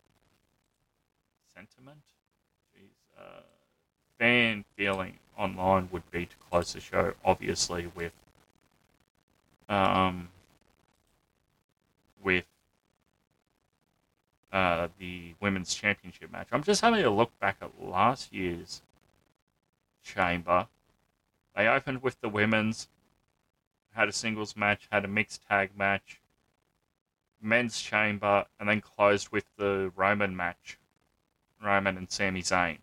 sentiment, 1.55 2.03
jeez, 2.77 3.21
uh, 3.21 3.41
fan 4.19 4.65
feeling 4.77 5.19
online 5.37 5.89
would 5.91 6.09
be 6.11 6.27
to 6.27 6.37
close 6.51 6.73
the 6.73 6.81
show, 6.81 7.15
obviously 7.25 7.91
with 7.95 8.13
um 9.69 10.29
with 12.23 12.45
uh, 14.53 14.89
the 14.99 15.35
women's 15.41 15.75
championship 15.75 16.33
match. 16.33 16.49
I'm 16.53 16.63
just 16.63 16.81
having 16.81 17.05
a 17.05 17.11
look 17.11 17.39
back 17.39 17.59
at 17.61 17.81
last 17.81 18.33
year's 18.33 18.83
chamber. 20.03 20.67
They 21.57 21.67
opened 21.67 22.03
with 22.03 22.21
the 22.21 22.29
women's, 22.29 22.89
had 23.95 24.09
a 24.09 24.13
singles 24.13 24.57
match, 24.57 24.89
had 24.91 25.05
a 25.05 25.09
mixed 25.09 25.47
tag 25.49 25.71
match, 25.77 26.21
men's 27.43 27.81
chamber, 27.81 28.47
and 28.59 28.69
then 28.69 28.81
closed 28.81 29.31
with 29.31 29.45
the 29.57 29.93
Roman 29.97 30.37
match. 30.37 30.79
Roman 31.63 31.97
and 31.97 32.11
Sami 32.11 32.43
Zayn. 32.43 32.79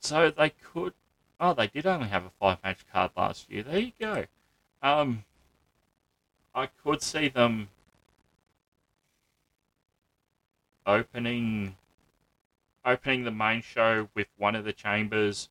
So 0.00 0.30
they 0.30 0.50
could. 0.50 0.94
Oh, 1.40 1.54
they 1.54 1.66
did 1.66 1.86
only 1.86 2.08
have 2.08 2.24
a 2.24 2.30
five 2.38 2.58
match 2.62 2.84
card 2.92 3.10
last 3.16 3.50
year. 3.50 3.62
There 3.62 3.78
you 3.78 3.92
go. 3.98 4.26
Um, 4.82 5.24
I 6.54 6.66
could 6.66 7.02
see 7.02 7.28
them 7.28 7.68
opening 10.86 11.76
opening 12.84 13.24
the 13.24 13.30
main 13.30 13.62
show 13.62 14.08
with 14.14 14.28
one 14.36 14.54
of 14.54 14.64
the 14.64 14.72
chambers 14.72 15.48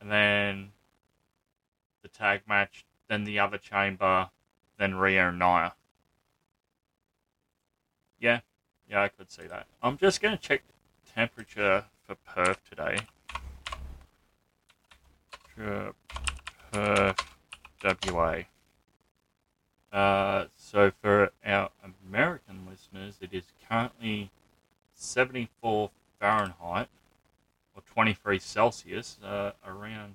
and 0.00 0.10
then 0.10 0.72
the 2.02 2.08
tag 2.08 2.42
match, 2.48 2.84
then 3.08 3.24
the 3.24 3.38
other 3.38 3.58
chamber, 3.58 4.30
then 4.78 4.94
Rhea 4.94 5.28
and 5.28 5.38
Nia. 5.38 5.74
Yeah, 8.18 8.40
yeah, 8.88 9.02
I 9.02 9.08
could 9.08 9.30
see 9.30 9.46
that. 9.46 9.66
I'm 9.82 9.96
just 9.96 10.20
going 10.20 10.36
to 10.36 10.42
check 10.42 10.62
temperature 11.14 11.84
for 12.06 12.14
Perth 12.14 12.60
today. 12.68 12.98
Perth, 16.72 17.24
WA. 17.84 18.42
Uh, 19.92 20.44
so 20.56 20.92
for 21.02 21.32
our 21.44 21.70
American 22.08 22.66
listeners, 22.68 23.16
it 23.20 23.30
is 23.32 23.44
currently 23.68 24.30
74 24.94 25.90
Fahrenheit 26.18 26.88
or 27.74 27.82
23 27.92 28.38
Celsius. 28.38 29.18
Uh, 29.22 29.52
around 29.66 30.14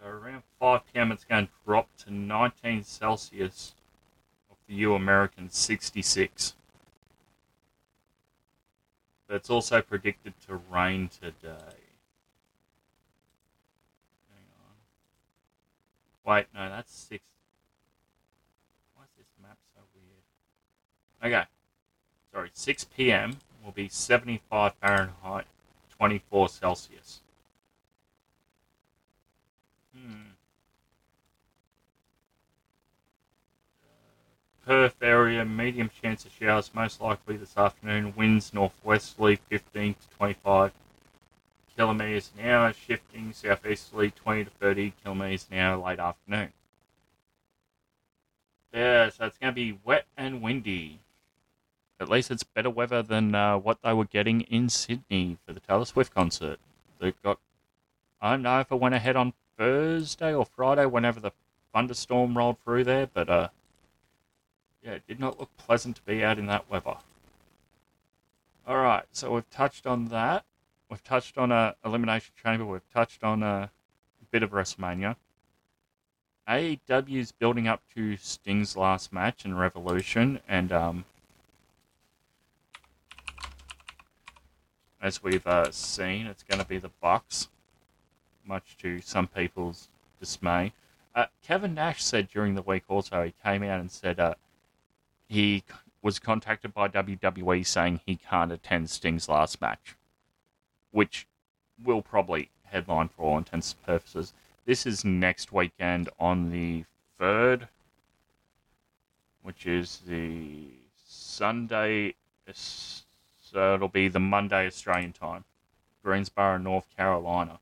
so 0.00 0.08
around 0.08 0.42
5 0.58 0.80
p.m. 0.92 1.12
it's 1.12 1.24
going 1.24 1.46
to 1.46 1.52
drop 1.64 1.88
to 1.98 2.12
19 2.12 2.82
Celsius. 2.82 3.74
Of 4.50 4.56
the 4.66 4.74
U 4.74 4.94
American 4.94 5.50
66. 5.50 6.54
But 9.26 9.36
it's 9.36 9.50
also 9.50 9.80
predicted 9.80 10.34
to 10.46 10.60
rain 10.70 11.08
today. 11.08 11.76
Wait, 16.26 16.46
no, 16.54 16.70
that's 16.70 16.92
6. 17.10 17.22
Okay. 21.24 21.44
Sorry, 22.32 22.50
6 22.52 22.84
p.m. 22.96 23.38
will 23.64 23.72
be 23.72 23.88
75 23.88 24.74
Fahrenheit, 24.74 25.46
24 25.96 26.48
Celsius. 26.50 27.20
Hmm. 29.96 30.32
Perth 34.66 34.96
area, 35.00 35.44
medium 35.46 35.90
chance 36.02 36.26
of 36.26 36.32
showers, 36.32 36.70
most 36.74 37.00
likely 37.00 37.38
this 37.38 37.56
afternoon. 37.56 38.12
Winds 38.16 38.52
northwesterly 38.52 39.38
15 39.48 39.94
to 39.94 40.16
25 40.18 40.72
kilometres 41.74 42.32
an 42.38 42.46
hour, 42.46 42.72
shifting 42.74 43.32
southeasterly 43.32 44.10
20 44.10 44.44
to 44.44 44.50
30 44.50 44.92
kilometres 45.02 45.46
an 45.50 45.58
hour 45.58 45.76
late 45.78 45.98
afternoon. 45.98 46.52
Yeah, 48.74 49.08
so 49.08 49.26
it's 49.26 49.38
going 49.38 49.52
to 49.52 49.54
be 49.54 49.78
wet 49.84 50.04
and 50.16 50.42
windy. 50.42 50.98
At 52.04 52.10
least 52.10 52.30
it's 52.30 52.42
better 52.42 52.68
weather 52.68 53.02
than 53.02 53.34
uh, 53.34 53.56
what 53.56 53.78
they 53.82 53.94
were 53.94 54.04
getting 54.04 54.42
in 54.42 54.68
Sydney 54.68 55.38
for 55.46 55.54
the 55.54 55.60
Taylor 55.60 55.86
Swift 55.86 56.14
concert. 56.14 56.60
They 57.00 57.14
got, 57.22 57.38
I 58.20 58.32
don't 58.32 58.42
know 58.42 58.60
if 58.60 58.70
it 58.70 58.78
went 58.78 58.94
ahead 58.94 59.16
on 59.16 59.32
Thursday 59.56 60.34
or 60.34 60.44
Friday, 60.44 60.84
whenever 60.84 61.18
the 61.18 61.30
thunderstorm 61.72 62.36
rolled 62.36 62.58
through 62.62 62.84
there, 62.84 63.06
but 63.06 63.30
uh, 63.30 63.48
yeah, 64.82 64.92
it 64.92 65.06
did 65.08 65.18
not 65.18 65.40
look 65.40 65.48
pleasant 65.56 65.96
to 65.96 66.02
be 66.02 66.22
out 66.22 66.38
in 66.38 66.44
that 66.44 66.68
weather. 66.70 66.96
All 68.66 68.76
right, 68.76 69.06
so 69.10 69.32
we've 69.32 69.48
touched 69.48 69.86
on 69.86 70.08
that. 70.08 70.44
We've 70.90 71.02
touched 71.02 71.38
on 71.38 71.50
a 71.52 71.74
elimination 71.86 72.34
chamber. 72.40 72.66
We've 72.66 72.92
touched 72.92 73.24
on 73.24 73.42
a 73.42 73.70
bit 74.30 74.42
of 74.42 74.50
WrestleMania. 74.50 75.16
AEW's 76.46 77.32
building 77.32 77.66
up 77.66 77.80
to 77.94 78.18
Sting's 78.18 78.76
last 78.76 79.10
match 79.10 79.46
in 79.46 79.56
Revolution, 79.56 80.40
and 80.46 80.70
um, 80.70 81.06
as 85.04 85.22
we've 85.22 85.46
uh, 85.46 85.70
seen, 85.70 86.26
it's 86.26 86.42
going 86.42 86.58
to 86.58 86.66
be 86.66 86.78
the 86.78 86.90
Bucks, 87.02 87.48
much 88.42 88.74
to 88.78 89.02
some 89.02 89.26
people's 89.26 89.88
dismay. 90.18 90.72
Uh, 91.14 91.26
Kevin 91.46 91.74
Nash 91.74 92.02
said 92.02 92.30
during 92.30 92.54
the 92.54 92.62
week 92.62 92.84
also 92.88 93.22
he 93.22 93.34
came 93.44 93.62
out 93.62 93.80
and 93.80 93.90
said 93.90 94.18
uh, 94.18 94.34
he 95.28 95.62
was 96.00 96.18
contacted 96.18 96.72
by 96.72 96.88
WWE 96.88 97.66
saying 97.66 98.00
he 98.06 98.16
can't 98.16 98.50
attend 98.50 98.88
Sting's 98.88 99.28
last 99.28 99.60
match, 99.60 99.94
which 100.90 101.26
will 101.84 102.00
probably 102.00 102.48
headline 102.64 103.08
for 103.08 103.24
all 103.24 103.38
intents 103.38 103.74
and 103.74 103.86
purposes. 103.86 104.32
This 104.64 104.86
is 104.86 105.04
next 105.04 105.52
weekend 105.52 106.08
on 106.18 106.50
the 106.50 106.84
third, 107.18 107.68
which 109.42 109.66
is 109.66 110.00
the 110.06 110.64
Sunday. 111.06 112.14
So 113.54 113.74
it'll 113.74 113.86
be 113.86 114.08
the 114.08 114.18
Monday 114.18 114.66
Australian 114.66 115.12
time, 115.12 115.44
Greensboro, 116.02 116.58
North 116.58 116.88
Carolina. 116.96 117.60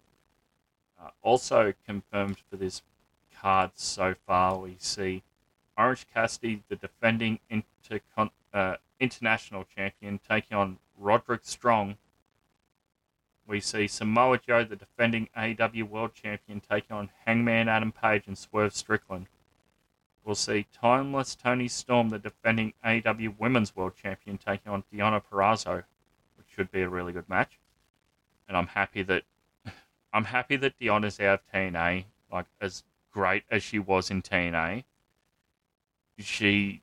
Uh, 0.99 1.11
also 1.21 1.75
confirmed 1.85 2.39
for 2.49 2.57
this 2.57 2.81
card 3.39 3.73
so 3.75 4.15
far, 4.27 4.57
we 4.57 4.77
see 4.79 5.23
Orange 5.77 6.07
Cassidy, 6.15 6.63
the 6.71 6.77
defending 6.77 7.41
intercon- 7.51 8.31
uh, 8.55 8.77
international 9.01 9.65
champion, 9.65 10.19
taking 10.27 10.57
on 10.57 10.79
Roderick 10.97 11.43
Strong. 11.45 11.99
We 13.47 13.61
see 13.61 13.87
Samoa 13.87 14.39
Joe, 14.39 14.65
the 14.65 14.77
defending 14.77 15.29
AEW 15.37 15.83
World 15.83 16.15
Champion, 16.15 16.63
taking 16.63 16.97
on 16.97 17.11
Hangman 17.27 17.69
Adam 17.69 17.93
Page 17.93 18.23
and 18.27 18.39
Swerve 18.39 18.75
Strickland. 18.75 19.27
We'll 20.25 20.35
see 20.37 20.67
Timeless 20.73 21.35
Tony 21.35 21.67
Storm, 21.67 22.11
the 22.11 22.19
defending 22.19 22.75
AEW 22.85 23.39
Women's 23.39 23.75
World 23.75 23.95
Champion, 24.01 24.39
taking 24.39 24.71
on 24.71 24.85
Deonna 24.93 25.21
Purrazzo, 25.23 25.83
which 26.37 26.47
should 26.55 26.71
be 26.71 26.83
a 26.83 26.89
really 26.89 27.13
good 27.13 27.29
match. 27.29 27.59
And 28.47 28.57
I'm 28.57 28.69
happy 28.69 29.03
that 29.03 29.25
I'm 30.13 30.25
happy 30.25 30.57
that 30.57 30.79
Deonna's 30.79 31.19
out 31.19 31.41
of 31.41 31.53
TNA. 31.53 32.05
Like 32.31 32.47
as 32.61 32.85
great 33.13 33.43
as 33.51 33.63
she 33.63 33.79
was 33.79 34.11
in 34.11 34.23
TNA, 34.23 34.85
she 36.19 36.83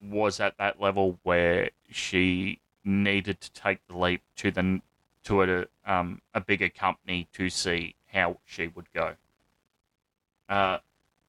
was 0.00 0.38
at 0.40 0.56
that 0.58 0.80
level 0.80 1.18
where 1.24 1.70
she 1.90 2.60
needed 2.84 3.40
to 3.40 3.52
take 3.52 3.84
the 3.88 3.96
leap 3.96 4.22
to 4.36 4.50
the 4.50 4.80
to 5.24 5.42
a 5.42 5.66
um, 5.84 6.22
a 6.32 6.40
bigger 6.40 6.68
company 6.68 7.26
to 7.32 7.50
see 7.50 7.96
how 8.12 8.38
she 8.44 8.68
would 8.68 8.92
go. 8.92 9.16
Uh, 10.48 10.78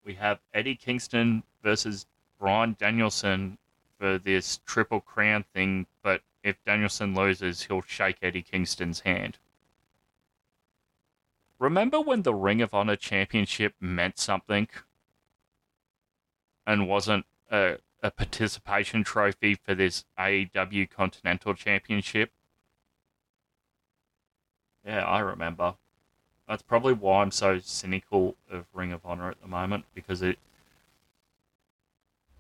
we 0.08 0.15
have 0.15 0.39
Eddie 0.54 0.76
Kingston 0.76 1.43
versus 1.62 2.08
Bryan 2.39 2.78
Danielson 2.80 3.58
for 4.00 4.17
this 4.17 4.62
Triple 4.65 5.02
Crown 5.02 5.43
thing, 5.54 5.86
but 6.02 6.22
if 6.43 6.63
Danielson 6.63 7.13
loses, 7.13 7.63
he'll 7.63 7.82
shake 7.82 8.17
Eddie 8.22 8.41
Kingston's 8.41 9.02
hand. 9.02 9.38
remember 11.60 12.00
when 12.00 12.22
the 12.22 12.34
Ring 12.34 12.62
of 12.62 12.74
Honor 12.74 12.96
Championship 12.96 13.74
meant 13.82 14.17
something 14.17 14.70
and 16.65 16.88
wasn't 16.88 17.26
a, 17.52 17.78
a 18.02 18.12
participation 18.12 19.04
trophy 19.04 19.56
for 19.56 19.76
this 19.76 20.06
AEW 20.17 20.89
Continental 20.89 21.54
Championship? 21.54 22.32
Yeah, 24.86 25.04
I 25.04 25.20
remember. 25.20 25.76
That's 26.48 26.64
probably 26.64 26.94
why 26.94 27.22
I'm 27.22 27.32
so 27.32 27.60
cynical 27.60 28.36
of 28.50 28.66
Ring 28.74 28.94
of 28.94 29.06
Honor 29.06 29.30
at 29.30 29.42
the 29.42 29.48
moment 29.48 29.86
because 29.94 30.22
it, 30.22 30.40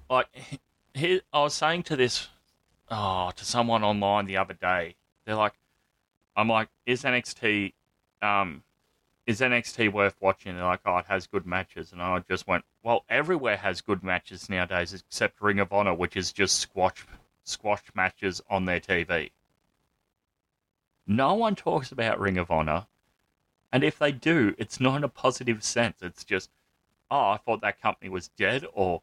like, 0.09 0.27
here 0.93 1.21
I 1.33 1.43
was 1.43 1.53
saying 1.53 1.83
to 1.83 1.95
this, 1.95 2.29
oh, 2.89 3.31
to 3.35 3.45
someone 3.45 3.83
online 3.83 4.25
the 4.25 4.37
other 4.37 4.53
day. 4.53 4.95
They're 5.25 5.35
like, 5.35 5.53
I'm 6.35 6.47
like, 6.47 6.69
is 6.85 7.03
NXT, 7.03 7.73
um, 8.21 8.63
is 9.25 9.41
NXT 9.41 9.91
worth 9.91 10.15
watching? 10.21 10.55
They're 10.55 10.63
like, 10.63 10.81
oh, 10.85 10.97
it 10.97 11.05
has 11.07 11.27
good 11.27 11.45
matches, 11.45 11.91
and 11.91 12.01
I 12.01 12.19
just 12.19 12.47
went, 12.47 12.63
well, 12.83 13.03
everywhere 13.09 13.57
has 13.57 13.81
good 13.81 14.03
matches 14.03 14.49
nowadays 14.49 14.93
except 14.93 15.41
Ring 15.41 15.59
of 15.59 15.73
Honor, 15.73 15.93
which 15.93 16.15
is 16.15 16.31
just 16.31 16.59
squash, 16.59 17.05
squash 17.43 17.83
matches 17.93 18.41
on 18.49 18.65
their 18.65 18.79
TV. 18.79 19.31
No 21.05 21.33
one 21.33 21.55
talks 21.55 21.91
about 21.91 22.19
Ring 22.19 22.37
of 22.37 22.51
Honor. 22.51 22.85
And 23.71 23.83
if 23.83 23.99
they 23.99 24.11
do, 24.11 24.55
it's 24.57 24.79
not 24.79 24.97
in 24.97 25.03
a 25.03 25.09
positive 25.09 25.63
sense. 25.63 25.97
It's 26.01 26.23
just, 26.23 26.49
oh, 27.11 27.29
I 27.29 27.37
thought 27.37 27.61
that 27.61 27.81
company 27.81 28.09
was 28.09 28.29
dead, 28.29 28.65
or 28.73 29.01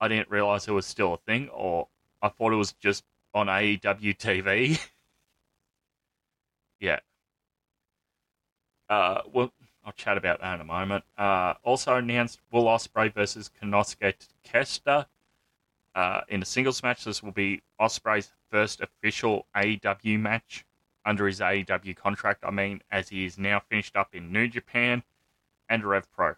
I 0.00 0.08
didn't 0.08 0.30
realize 0.30 0.66
it 0.66 0.72
was 0.72 0.86
still 0.86 1.14
a 1.14 1.18
thing, 1.18 1.48
or 1.50 1.88
I 2.22 2.28
thought 2.28 2.52
it 2.52 2.56
was 2.56 2.72
just 2.72 3.04
on 3.34 3.46
AEW 3.48 4.16
TV. 4.16 4.80
yeah. 6.80 7.00
Uh, 8.88 9.20
well, 9.32 9.52
I'll 9.84 9.92
chat 9.92 10.16
about 10.16 10.40
that 10.40 10.54
in 10.54 10.60
a 10.60 10.64
moment. 10.64 11.04
Uh, 11.16 11.54
also 11.62 11.96
announced 11.96 12.40
Will 12.50 12.64
Ospreay 12.64 13.12
versus 13.12 13.50
Konosuke 13.60 14.14
Takeshita. 14.44 15.06
Uh, 15.94 16.20
in 16.28 16.42
a 16.42 16.44
singles 16.44 16.82
match, 16.82 17.04
this 17.04 17.22
will 17.22 17.32
be 17.32 17.62
Ospreay's 17.80 18.30
first 18.50 18.80
official 18.80 19.46
AEW 19.54 20.18
match 20.20 20.64
under 21.08 21.26
his 21.26 21.40
AEW 21.40 21.96
contract. 21.96 22.44
I 22.44 22.50
mean, 22.50 22.82
as 22.90 23.08
he 23.08 23.24
is 23.24 23.38
now 23.38 23.60
finished 23.60 23.96
up 23.96 24.14
in 24.14 24.30
New 24.30 24.46
Japan 24.46 25.02
and 25.66 25.82
Rev 25.82 26.06
Pro. 26.12 26.34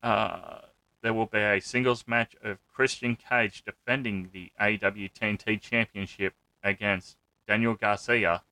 Uh, 0.00 0.60
there 1.02 1.12
will 1.12 1.26
be 1.26 1.38
a 1.38 1.60
singles 1.60 2.04
match 2.06 2.36
of 2.44 2.58
Christian 2.72 3.16
Cage 3.16 3.64
defending 3.64 4.30
the 4.32 4.52
AEW 4.60 5.12
TNT 5.12 5.60
Championship 5.60 6.34
against 6.62 7.16
Daniel 7.48 7.74
Garcia. 7.74 8.42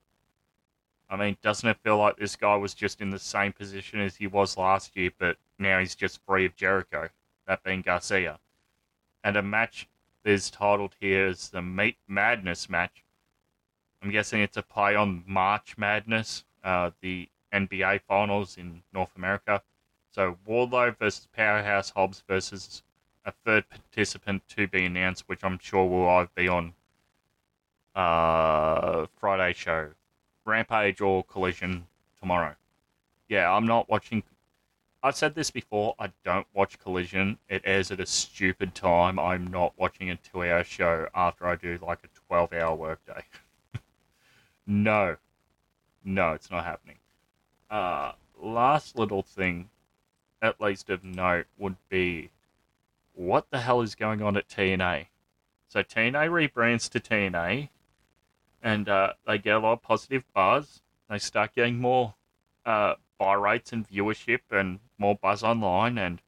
I 1.08 1.16
mean, 1.16 1.36
doesn't 1.40 1.68
it 1.68 1.78
feel 1.84 1.98
like 1.98 2.16
this 2.16 2.34
guy 2.34 2.56
was 2.56 2.74
just 2.74 3.00
in 3.00 3.10
the 3.10 3.18
same 3.20 3.52
position 3.52 4.00
as 4.00 4.16
he 4.16 4.26
was 4.26 4.56
last 4.56 4.96
year, 4.96 5.10
but 5.16 5.36
now 5.56 5.78
he's 5.78 5.94
just 5.94 6.24
free 6.26 6.44
of 6.44 6.56
Jericho, 6.56 7.10
that 7.46 7.62
being 7.62 7.82
Garcia? 7.82 8.40
And 9.22 9.36
a 9.36 9.42
match 9.42 9.88
is 10.24 10.50
titled 10.50 10.96
here 10.98 11.28
as 11.28 11.50
the 11.50 11.62
Meat 11.62 11.96
Madness 12.08 12.68
match 12.68 13.04
I'm 14.02 14.10
guessing 14.10 14.40
it's 14.40 14.56
a 14.56 14.62
play 14.62 14.94
on 14.94 15.22
March 15.26 15.76
Madness, 15.76 16.44
uh, 16.64 16.90
the 17.00 17.28
NBA 17.52 18.00
Finals 18.08 18.56
in 18.56 18.82
North 18.92 19.10
America. 19.16 19.62
So 20.10 20.36
Wardlow 20.48 20.96
versus 20.98 21.28
Powerhouse 21.32 21.90
Hobbs 21.90 22.22
versus 22.26 22.82
a 23.24 23.32
third 23.44 23.68
participant 23.68 24.42
to 24.48 24.66
be 24.66 24.86
announced, 24.86 25.24
which 25.26 25.44
I'm 25.44 25.58
sure 25.58 25.86
will 25.86 26.08
either 26.08 26.30
be 26.34 26.48
on 26.48 26.72
uh, 27.94 29.06
Friday 29.18 29.52
show, 29.52 29.90
Rampage 30.44 31.00
or 31.00 31.22
Collision 31.24 31.86
tomorrow. 32.18 32.54
Yeah, 33.28 33.52
I'm 33.52 33.66
not 33.66 33.88
watching. 33.88 34.22
I've 35.02 35.16
said 35.16 35.34
this 35.34 35.50
before. 35.50 35.94
I 35.98 36.10
don't 36.24 36.46
watch 36.52 36.78
Collision. 36.78 37.38
It 37.48 37.62
airs 37.64 37.90
at 37.90 38.00
a 38.00 38.06
stupid 38.06 38.74
time. 38.74 39.18
I'm 39.18 39.46
not 39.46 39.72
watching 39.76 40.10
a 40.10 40.16
two-hour 40.16 40.64
show 40.64 41.08
after 41.14 41.46
I 41.46 41.56
do 41.56 41.78
like 41.80 42.00
a 42.04 42.34
12-hour 42.34 42.74
workday. 42.74 43.22
No. 44.70 45.16
No, 46.04 46.32
it's 46.32 46.48
not 46.48 46.64
happening. 46.64 46.98
Uh, 47.68 48.12
last 48.40 48.96
little 48.96 49.20
thing, 49.20 49.68
at 50.40 50.60
least 50.60 50.88
of 50.90 51.02
note, 51.02 51.46
would 51.58 51.74
be 51.88 52.30
what 53.14 53.50
the 53.50 53.58
hell 53.58 53.80
is 53.80 53.96
going 53.96 54.22
on 54.22 54.36
at 54.36 54.48
TNA? 54.48 55.06
So 55.66 55.82
TNA 55.82 56.30
rebrands 56.30 56.88
to 56.90 57.00
TNA, 57.00 57.68
and 58.62 58.88
uh, 58.88 59.14
they 59.26 59.38
get 59.38 59.56
a 59.56 59.58
lot 59.58 59.72
of 59.72 59.82
positive 59.82 60.22
buzz. 60.32 60.82
They 61.08 61.18
start 61.18 61.56
getting 61.56 61.80
more 61.80 62.14
uh, 62.64 62.94
buy 63.18 63.34
rates 63.34 63.72
and 63.72 63.90
viewership 63.90 64.40
and 64.52 64.78
more 64.98 65.16
buzz 65.16 65.42
online 65.42 65.98
and 65.98 66.22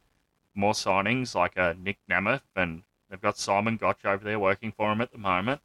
more 0.52 0.72
signings 0.72 1.36
like 1.36 1.56
uh, 1.56 1.74
Nic 1.80 1.98
Nemeth, 2.10 2.42
and 2.56 2.82
they've 3.08 3.20
got 3.20 3.38
Simon 3.38 3.76
Gotch 3.76 4.04
over 4.04 4.24
there 4.24 4.40
working 4.40 4.72
for 4.72 4.88
them 4.88 5.00
at 5.00 5.12
the 5.12 5.18
moment. 5.18 5.60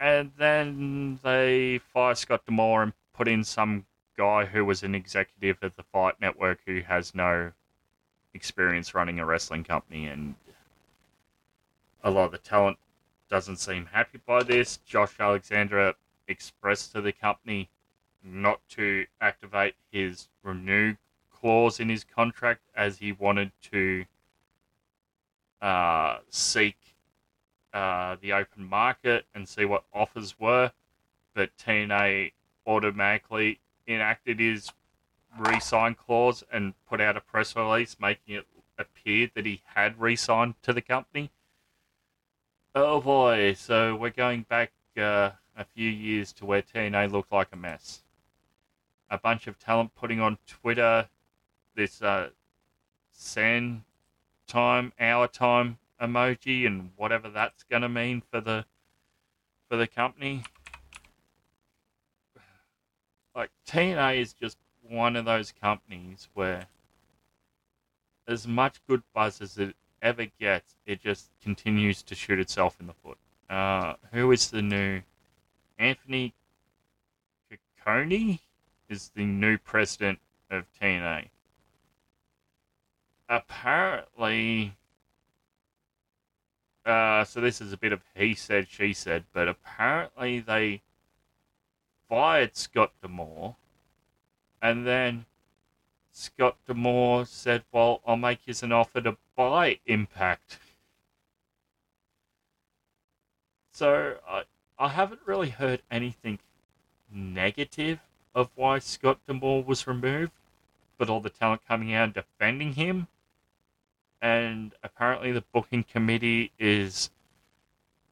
And 0.00 0.32
then 0.38 1.20
they 1.22 1.78
fire 1.92 2.14
Scott 2.14 2.46
D'Amore 2.46 2.82
and 2.82 2.92
put 3.12 3.28
in 3.28 3.44
some 3.44 3.84
guy 4.16 4.46
who 4.46 4.64
was 4.64 4.82
an 4.82 4.94
executive 4.94 5.58
at 5.62 5.76
the 5.76 5.82
Fight 5.82 6.14
Network 6.20 6.60
who 6.66 6.80
has 6.80 7.14
no 7.14 7.52
experience 8.32 8.94
running 8.94 9.18
a 9.18 9.26
wrestling 9.26 9.62
company, 9.62 10.06
and 10.06 10.36
a 12.02 12.10
lot 12.10 12.24
of 12.24 12.32
the 12.32 12.38
talent 12.38 12.78
doesn't 13.28 13.58
seem 13.58 13.86
happy 13.92 14.18
by 14.24 14.42
this. 14.42 14.78
Josh 14.86 15.20
Alexander 15.20 15.92
expressed 16.26 16.92
to 16.92 17.00
the 17.00 17.12
company 17.12 17.68
not 18.24 18.60
to 18.70 19.06
activate 19.20 19.74
his 19.92 20.28
renew 20.42 20.94
clause 21.30 21.78
in 21.78 21.88
his 21.88 22.04
contract 22.04 22.62
as 22.74 22.98
he 22.98 23.12
wanted 23.12 23.52
to 23.70 24.04
uh, 25.60 26.18
seek 26.28 26.76
uh, 27.72 28.16
the 28.20 28.32
open 28.32 28.64
market 28.64 29.26
and 29.34 29.48
see 29.48 29.64
what 29.64 29.84
offers 29.92 30.38
were, 30.38 30.72
but 31.34 31.50
TNA 31.56 32.32
automatically 32.66 33.60
enacted 33.86 34.40
his 34.40 34.72
re-sign 35.38 35.94
clause 35.94 36.42
and 36.52 36.74
put 36.88 37.00
out 37.00 37.16
a 37.16 37.20
press 37.20 37.54
release 37.54 37.96
making 38.00 38.34
it 38.34 38.46
appear 38.78 39.30
that 39.34 39.46
he 39.46 39.62
had 39.74 40.00
re-signed 40.00 40.54
to 40.62 40.72
the 40.72 40.80
company. 40.80 41.30
Oh 42.74 43.00
boy! 43.00 43.54
So 43.54 43.94
we're 43.96 44.10
going 44.10 44.46
back 44.48 44.72
uh, 44.96 45.30
a 45.56 45.64
few 45.64 45.88
years 45.88 46.32
to 46.34 46.46
where 46.46 46.62
TNA 46.62 47.10
looked 47.10 47.32
like 47.32 47.48
a 47.52 47.56
mess. 47.56 48.02
A 49.10 49.18
bunch 49.18 49.46
of 49.46 49.58
talent 49.58 49.94
putting 49.94 50.20
on 50.20 50.38
Twitter 50.46 51.08
this 51.74 52.00
uh, 52.00 52.30
sand 53.12 53.82
time, 54.46 54.92
hour 55.00 55.26
time 55.26 55.78
emoji 56.00 56.66
and 56.66 56.90
whatever 56.96 57.28
that's 57.28 57.62
going 57.64 57.82
to 57.82 57.88
mean 57.88 58.22
for 58.30 58.40
the 58.40 58.64
for 59.68 59.76
the 59.76 59.86
company. 59.86 60.42
Like 63.34 63.50
TNA 63.66 64.20
is 64.20 64.32
just 64.32 64.58
one 64.82 65.14
of 65.14 65.24
those 65.24 65.52
companies 65.52 66.28
where 66.34 66.66
as 68.26 68.46
much 68.46 68.80
good 68.88 69.02
buzz 69.14 69.40
as 69.40 69.58
it 69.58 69.76
ever 70.02 70.26
gets, 70.38 70.74
it 70.86 71.00
just 71.00 71.30
continues 71.42 72.02
to 72.02 72.14
shoot 72.14 72.40
itself 72.40 72.76
in 72.80 72.86
the 72.86 72.92
foot. 72.92 73.18
Uh, 73.48 73.94
who 74.12 74.30
is 74.32 74.50
the 74.50 74.62
new 74.62 75.02
Anthony 75.78 76.34
Cicione 77.50 78.40
is 78.88 79.10
the 79.14 79.24
new 79.24 79.58
president 79.58 80.18
of 80.50 80.66
TNA. 80.80 81.28
Apparently, 83.28 84.76
uh, 86.86 87.24
so 87.24 87.40
this 87.40 87.60
is 87.60 87.72
a 87.72 87.76
bit 87.76 87.92
of 87.92 88.00
he 88.14 88.34
said, 88.34 88.68
she 88.68 88.92
said, 88.92 89.24
but 89.32 89.48
apparently 89.48 90.40
they 90.40 90.82
fired 92.08 92.56
Scott 92.56 92.92
D'Amore, 93.02 93.56
and 94.62 94.86
then 94.86 95.26
Scott 96.12 96.56
D'Amore 96.66 97.24
said, 97.26 97.64
"Well, 97.72 98.00
I'll 98.06 98.16
make 98.16 98.40
you 98.46 98.54
an 98.62 98.72
offer 98.72 99.00
to 99.00 99.16
buy 99.36 99.78
Impact." 99.86 100.58
So 103.70 104.18
I 104.28 104.44
I 104.78 104.88
haven't 104.88 105.20
really 105.26 105.50
heard 105.50 105.82
anything 105.90 106.38
negative 107.10 108.00
of 108.34 108.50
why 108.54 108.78
Scott 108.78 109.20
D'Amore 109.26 109.62
was 109.62 109.86
removed, 109.86 110.32
but 110.98 111.08
all 111.08 111.20
the 111.20 111.30
talent 111.30 111.66
coming 111.66 111.92
out 111.92 112.14
defending 112.14 112.74
him 112.74 113.08
and 114.22 114.74
apparently 114.82 115.32
the 115.32 115.44
booking 115.52 115.84
committee 115.84 116.52
is 116.58 117.10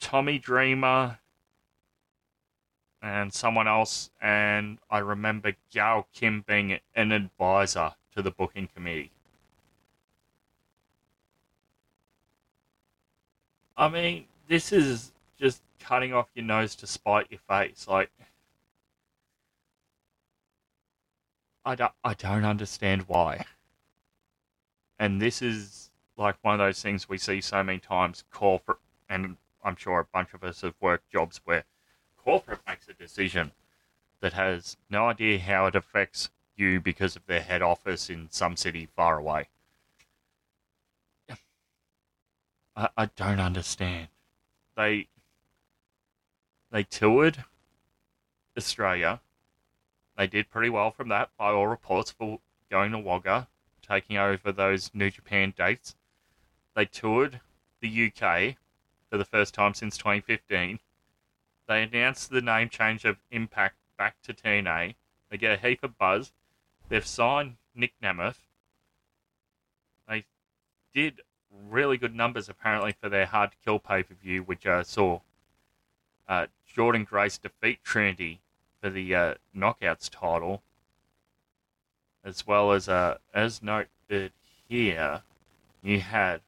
Tommy 0.01 0.39
Dreamer 0.39 1.19
and 3.03 3.33
someone 3.33 3.69
else, 3.69 4.11
and 4.21 4.79
I 4.91 4.99
remember 4.99 5.53
Gail 5.71 6.07
Kim 6.13 6.45
being 6.47 6.79
an 6.95 7.13
advisor 7.13 7.93
to 8.15 8.23
the 8.23 8.31
booking 8.31 8.69
committee. 8.75 9.13
I 13.77 13.89
mean, 13.89 14.25
this 14.49 14.73
is 14.73 15.13
just 15.39 15.63
cutting 15.79 16.13
off 16.13 16.29
your 16.35 16.45
nose 16.45 16.75
to 16.77 16.87
spite 16.87 17.29
your 17.31 17.41
face. 17.49 17.87
Like, 17.89 18.11
I 21.65 21.77
don't, 21.77 21.93
I 22.03 22.15
don't 22.15 22.45
understand 22.45 23.05
why. 23.07 23.45
And 24.99 25.23
this 25.23 25.43
is 25.43 25.88
like 26.19 26.37
one 26.43 26.55
of 26.55 26.59
those 26.59 26.83
things 26.83 27.09
we 27.09 27.17
see 27.17 27.41
so 27.41 27.63
many 27.63 27.79
times 27.79 28.25
corporate, 28.31 28.79
and 29.09 29.37
I'm 29.65 29.77
sure 29.77 30.01
a 30.01 30.05
bunch 30.05 30.35
of 30.35 30.43
us 30.43 30.63
have 30.63 30.75
worked 30.81 31.11
jobs 31.11 31.41
where 31.45 31.65
corporate 32.17 32.61
makes 32.67 32.89
a 32.89 32.93
decision 32.93 33.53
that 34.21 34.33
has 34.33 34.77
no 34.91 35.07
idea 35.07 35.39
how 35.39 35.67
it 35.67 35.77
affects 35.77 36.31
you 36.57 36.81
because 36.81 37.15
of 37.15 37.25
their 37.27 37.41
head 37.41 37.63
office 37.63 38.11
in 38.11 38.29
some 38.31 38.57
city 38.57 38.89
far 38.97 39.19
away. 39.19 39.49
I, 42.77 42.89
I 42.97 43.07
don't 43.17 43.41
understand. 43.41 44.09
They 44.77 45.09
they 46.71 46.83
toured 46.83 47.45
Australia. 48.57 49.21
They 50.17 50.27
did 50.27 50.51
pretty 50.51 50.69
well 50.69 50.91
from 50.91 51.09
that, 51.09 51.31
by 51.39 51.51
all 51.51 51.69
reports, 51.69 52.11
for 52.11 52.41
going 52.71 52.91
to 52.93 52.99
Wagga, 52.99 53.47
taking 53.81 54.17
over 54.17 54.51
those 54.51 54.91
New 54.93 55.11
Japan 55.11 55.55
dates. 55.57 55.95
They 56.79 56.85
toured 56.85 57.41
the 57.81 58.07
UK 58.07 58.55
for 59.11 59.19
the 59.19 59.25
first 59.25 59.53
time 59.53 59.75
since 59.75 59.99
2015. 59.99 60.79
They 61.67 61.83
announced 61.83 62.31
the 62.31 62.41
name 62.41 62.69
change 62.69 63.05
of 63.05 63.17
Impact 63.33 63.75
back 63.97 64.23
to 64.23 64.33
TNA. 64.33 64.95
They 65.29 65.39
get 65.39 65.59
a 65.59 65.69
heap 65.69 65.83
of 65.83 65.99
buzz. 65.99 66.31
They've 66.89 67.05
signed 67.05 67.57
Nic 67.75 67.95
Nemeth. 68.01 68.47
They 70.09 70.25
did 70.95 71.23
really 71.69 71.99
good 71.99 72.15
numbers 72.15 72.49
apparently 72.49 72.93
for 72.93 73.09
their 73.09 73.27
hard 73.27 73.51
to 73.51 73.57
kill 73.65 73.81
pay 73.81 74.05
per 74.05 74.15
view, 74.15 74.45
which 74.45 74.65
uh, 74.65 74.85
saw 74.85 75.19
uh, 76.29 76.47
Jordynne 76.73 77.05
Grace 77.05 77.39
defeat 77.39 77.83
Trinity 77.83 78.39
for 78.81 78.89
the 78.89 79.17
uh, 79.17 79.35
Knockouts 79.53 80.09
title, 80.09 80.63
as 82.23 82.47
well 82.47 82.71
as 82.71 82.89
uh, 82.89 83.19
as 83.35 83.65
noted 83.65 84.31
here, 84.69 85.23
you 85.83 85.99
had 85.99 86.41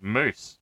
Moose 0.00 0.58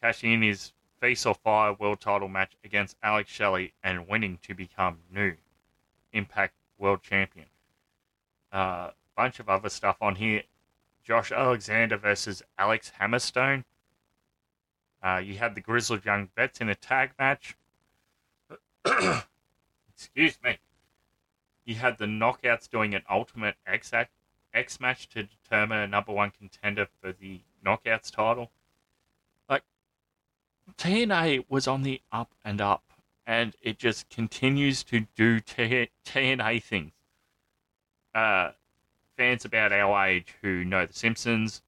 cashing 0.00 0.32
in 0.32 0.42
his 0.42 0.72
Feast 1.00 1.26
or 1.26 1.34
Fired 1.34 1.78
World 1.78 2.00
Title 2.00 2.28
match 2.28 2.56
against 2.64 2.96
Alex 3.02 3.30
Shelley 3.30 3.72
and 3.82 4.08
winning 4.08 4.38
to 4.42 4.54
become 4.54 4.98
new 5.10 5.34
Impact 6.12 6.54
World 6.78 7.02
Champion. 7.02 7.46
Uh, 8.52 8.90
bunch 9.16 9.40
of 9.40 9.48
other 9.48 9.68
stuff 9.68 9.96
on 10.00 10.16
here. 10.16 10.42
Josh 11.02 11.32
Alexander 11.32 11.96
versus 11.96 12.42
Alex 12.58 12.92
Hammerstone. 13.00 13.64
Uh, 15.02 15.20
you 15.24 15.34
had 15.36 15.54
the 15.54 15.60
Grizzled 15.60 16.04
Young 16.04 16.30
Vets 16.34 16.60
in 16.60 16.68
a 16.68 16.74
tag 16.74 17.10
match. 17.18 17.56
Excuse 19.94 20.38
me. 20.42 20.58
You 21.64 21.76
had 21.76 21.98
the 21.98 22.06
Knockouts 22.06 22.68
doing 22.68 22.94
an 22.94 23.02
Ultimate 23.10 23.56
X, 23.66 23.92
X 24.54 24.80
match 24.80 25.08
to 25.10 25.24
determine 25.24 25.78
a 25.78 25.86
number 25.86 26.12
one 26.12 26.30
contender 26.30 26.86
for 27.00 27.12
the 27.12 27.40
Knockouts 27.64 28.10
title. 28.10 28.50
Like, 29.48 29.64
TNA 30.78 31.44
was 31.48 31.66
on 31.66 31.82
the 31.82 32.00
up 32.12 32.32
and 32.44 32.60
up, 32.60 32.84
and 33.26 33.54
it 33.60 33.78
just 33.78 34.08
continues 34.08 34.84
to 34.84 35.06
do 35.16 35.40
T- 35.40 35.90
TNA 36.06 36.62
things. 36.62 36.92
Uh, 38.14 38.52
fans 39.16 39.44
about 39.44 39.72
our 39.72 40.06
age 40.06 40.34
who 40.40 40.64
know 40.64 40.86
The 40.86 40.92
Simpsons, 40.92 41.62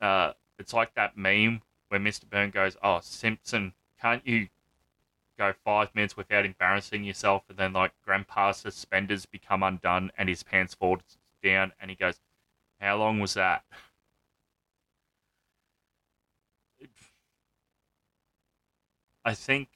uh, 0.00 0.32
it's 0.58 0.72
like 0.72 0.94
that 0.94 1.16
meme 1.16 1.62
where 1.88 2.00
Mr. 2.00 2.28
Burn 2.28 2.50
goes, 2.50 2.76
"Oh, 2.82 3.00
Simpson, 3.00 3.72
can't 4.00 4.26
you 4.26 4.48
go 5.38 5.54
five 5.64 5.94
minutes 5.94 6.16
without 6.16 6.44
embarrassing 6.44 7.04
yourself?" 7.04 7.44
And 7.48 7.58
then 7.58 7.72
like 7.72 7.92
Grandpa's 8.04 8.58
suspenders 8.58 9.24
become 9.26 9.62
undone 9.62 10.12
and 10.18 10.28
his 10.28 10.42
pants 10.42 10.74
fall 10.74 10.98
down, 11.42 11.72
and 11.80 11.90
he 11.90 11.96
goes, 11.96 12.20
"How 12.80 12.96
long 12.96 13.20
was 13.20 13.34
that?" 13.34 13.64
I 19.24 19.34
think 19.34 19.68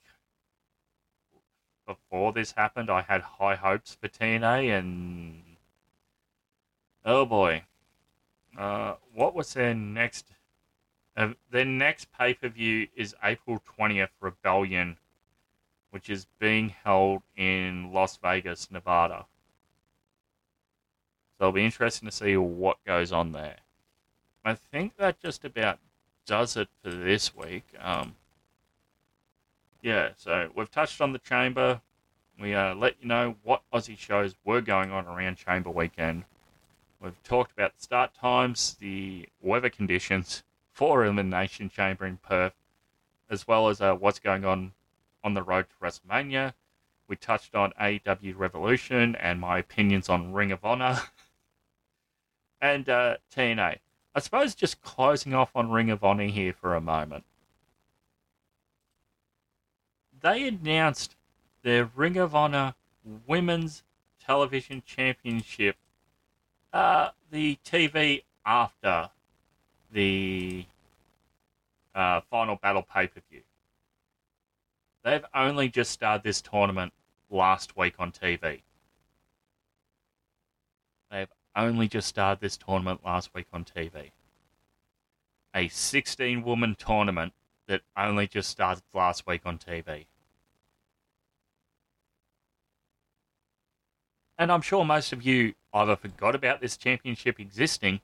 before 1.86 2.32
this 2.32 2.52
happened, 2.52 2.90
I 2.90 3.02
had 3.02 3.20
high 3.22 3.56
hopes 3.56 3.94
for 3.94 4.08
TNA, 4.08 4.78
and 4.78 5.52
Oh 7.04 7.24
boy. 7.24 7.64
Uh, 8.56 8.94
what 9.12 9.34
was 9.34 9.54
their 9.54 9.74
next? 9.74 10.26
Uh, 11.16 11.32
their 11.50 11.64
next 11.64 12.12
pay 12.12 12.34
per 12.34 12.48
view 12.48 12.88
is 12.94 13.14
April 13.22 13.60
20th, 13.78 14.10
Rebellion, 14.20 14.98
which 15.90 16.08
is 16.08 16.26
being 16.38 16.68
held 16.68 17.22
in 17.36 17.92
Las 17.92 18.16
Vegas, 18.18 18.70
Nevada. 18.70 19.26
So 21.42 21.48
it'll 21.48 21.56
be 21.56 21.64
interesting 21.64 22.08
to 22.08 22.14
see 22.14 22.36
what 22.36 22.76
goes 22.84 23.10
on 23.10 23.32
there. 23.32 23.56
I 24.44 24.54
think 24.54 24.96
that 24.98 25.18
just 25.18 25.44
about 25.44 25.80
does 26.24 26.56
it 26.56 26.68
for 26.80 26.90
this 26.90 27.34
week. 27.34 27.64
Um, 27.80 28.14
yeah, 29.82 30.10
so 30.16 30.50
we've 30.54 30.70
touched 30.70 31.00
on 31.00 31.12
the 31.12 31.18
chamber. 31.18 31.80
We 32.38 32.54
uh, 32.54 32.76
let 32.76 32.94
you 33.02 33.08
know 33.08 33.34
what 33.42 33.62
Aussie 33.74 33.98
shows 33.98 34.36
were 34.44 34.60
going 34.60 34.92
on 34.92 35.08
around 35.08 35.34
Chamber 35.34 35.68
Weekend. 35.68 36.22
We've 37.00 37.20
talked 37.24 37.50
about 37.50 37.76
the 37.76 37.82
start 37.82 38.14
times, 38.14 38.76
the 38.78 39.28
weather 39.40 39.68
conditions 39.68 40.44
for 40.72 41.04
Elimination 41.04 41.70
Chamber 41.70 42.06
in 42.06 42.18
Perth, 42.18 42.54
as 43.28 43.48
well 43.48 43.68
as 43.68 43.80
uh, 43.80 43.94
what's 43.94 44.20
going 44.20 44.44
on 44.44 44.74
on 45.24 45.34
the 45.34 45.42
road 45.42 45.66
to 45.70 45.84
WrestleMania. 45.84 46.54
We 47.08 47.16
touched 47.16 47.56
on 47.56 47.72
AEW 47.80 48.38
Revolution 48.38 49.16
and 49.16 49.40
my 49.40 49.58
opinions 49.58 50.08
on 50.08 50.32
Ring 50.32 50.52
of 50.52 50.64
Honor 50.64 51.00
and 52.62 52.88
uh, 52.88 53.16
TNA. 53.34 53.78
I 54.14 54.20
suppose 54.20 54.54
just 54.54 54.80
closing 54.80 55.34
off 55.34 55.50
on 55.54 55.70
Ring 55.70 55.90
of 55.90 56.02
Honor 56.04 56.26
here 56.26 56.54
for 56.54 56.74
a 56.74 56.80
moment. 56.80 57.24
They 60.20 60.46
announced 60.46 61.16
their 61.62 61.90
Ring 61.96 62.16
of 62.16 62.34
Honor 62.34 62.74
Women's 63.26 63.82
Television 64.24 64.82
Championship 64.86 65.76
uh, 66.72 67.10
the 67.30 67.58
TV 67.64 68.22
after 68.46 69.10
the 69.90 70.64
uh, 71.94 72.20
final 72.30 72.56
battle 72.56 72.82
pay 72.82 73.08
per 73.08 73.20
view. 73.30 73.42
They've 75.04 75.24
only 75.34 75.68
just 75.68 75.90
started 75.90 76.22
this 76.22 76.40
tournament 76.40 76.92
last 77.28 77.76
week 77.76 77.94
on 77.98 78.12
TV. 78.12 78.60
They've 81.10 81.28
only 81.56 81.88
just 81.88 82.08
started 82.08 82.40
this 82.40 82.56
tournament 82.56 83.00
last 83.04 83.30
week 83.34 83.46
on 83.52 83.64
TV. 83.64 84.10
A 85.54 85.68
16 85.68 86.42
woman 86.42 86.76
tournament 86.78 87.32
that 87.66 87.82
only 87.96 88.26
just 88.26 88.50
started 88.50 88.82
last 88.94 89.26
week 89.26 89.42
on 89.44 89.58
TV. 89.58 90.06
And 94.38 94.50
I'm 94.50 94.62
sure 94.62 94.84
most 94.84 95.12
of 95.12 95.22
you 95.22 95.54
either 95.72 95.94
forgot 95.94 96.34
about 96.34 96.60
this 96.60 96.76
championship 96.76 97.38
existing 97.38 98.00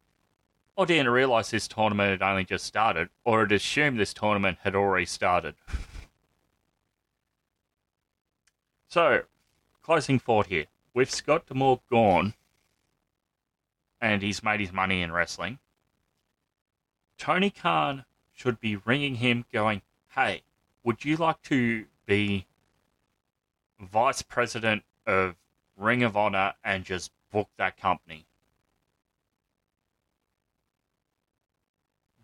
or 0.77 0.87
didn't 0.87 1.11
realise 1.11 1.51
this 1.51 1.67
tournament 1.67 2.21
had 2.21 2.31
only 2.31 2.45
just 2.45 2.65
started 2.65 3.09
or 3.25 3.41
had 3.41 3.53
assumed 3.53 3.99
this 3.99 4.15
tournament 4.15 4.59
had 4.63 4.77
already 4.77 5.07
started. 5.07 5.55
so, 8.89 9.23
closing 9.83 10.19
thought 10.19 10.47
here. 10.47 10.67
With 10.95 11.11
Scott 11.11 11.47
D'Amore 11.47 11.81
gone, 11.91 12.35
and 14.01 14.23
he's 14.23 14.43
made 14.43 14.61
his 14.61 14.73
money 14.73 15.03
in 15.03 15.13
wrestling, 15.13 15.59
Tony 17.19 17.51
Khan 17.51 18.05
should 18.33 18.61
be 18.61 18.77
ringing 18.77 19.17
him 19.17 19.45
going, 19.53 19.83
hey, 20.15 20.43
would 20.85 21.05
you 21.05 21.17
like 21.17 21.43
to 21.43 21.87
be 22.07 22.47
vice 23.81 24.23
president 24.23 24.83
of 25.07 25.37
Ring 25.77 26.03
of 26.03 26.17
Honor 26.17 26.55
and 26.65 26.85
just 26.85 27.13
book 27.31 27.49
that 27.57 27.77
company. 27.77 28.27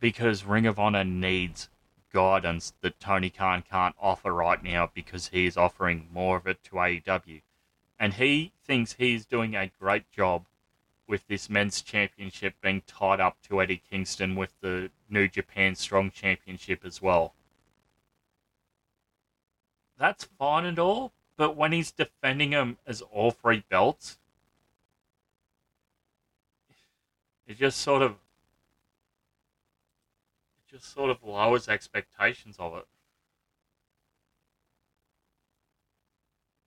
Because 0.00 0.44
Ring 0.44 0.66
of 0.66 0.78
Honor 0.78 1.04
needs 1.04 1.68
guidance 2.12 2.74
that 2.80 3.00
Tony 3.00 3.30
Khan 3.30 3.62
can't 3.68 3.94
offer 4.00 4.32
right 4.32 4.62
now 4.62 4.90
because 4.92 5.28
he 5.28 5.46
is 5.46 5.56
offering 5.56 6.08
more 6.12 6.36
of 6.36 6.46
it 6.46 6.62
to 6.64 6.76
AEW. 6.76 7.42
And 7.98 8.14
he 8.14 8.52
thinks 8.62 8.94
he's 8.94 9.24
doing 9.24 9.54
a 9.54 9.70
great 9.80 10.10
job 10.10 10.44
with 11.06 11.26
this 11.28 11.50
men's 11.50 11.82
championship 11.82 12.54
being 12.62 12.82
tied 12.86 13.20
up 13.20 13.36
to 13.48 13.60
Eddie 13.60 13.82
Kingston 13.90 14.34
with 14.34 14.52
the 14.60 14.90
New 15.08 15.28
Japan 15.28 15.74
Strong 15.74 16.12
Championship 16.12 16.84
as 16.84 17.02
well. 17.02 17.34
That's 19.98 20.24
fine 20.24 20.64
and 20.64 20.78
all, 20.78 21.12
but 21.36 21.56
when 21.56 21.72
he's 21.72 21.92
defending 21.92 22.50
him 22.50 22.78
as 22.86 23.00
all 23.00 23.30
three 23.30 23.64
belts, 23.68 24.18
it 27.46 27.58
just 27.58 27.80
sort 27.80 28.02
of 28.02 28.12
it 30.58 30.70
just 30.70 30.92
sort 30.92 31.10
of 31.10 31.22
lowers 31.22 31.68
expectations 31.68 32.56
of 32.58 32.74
it. 32.76 32.86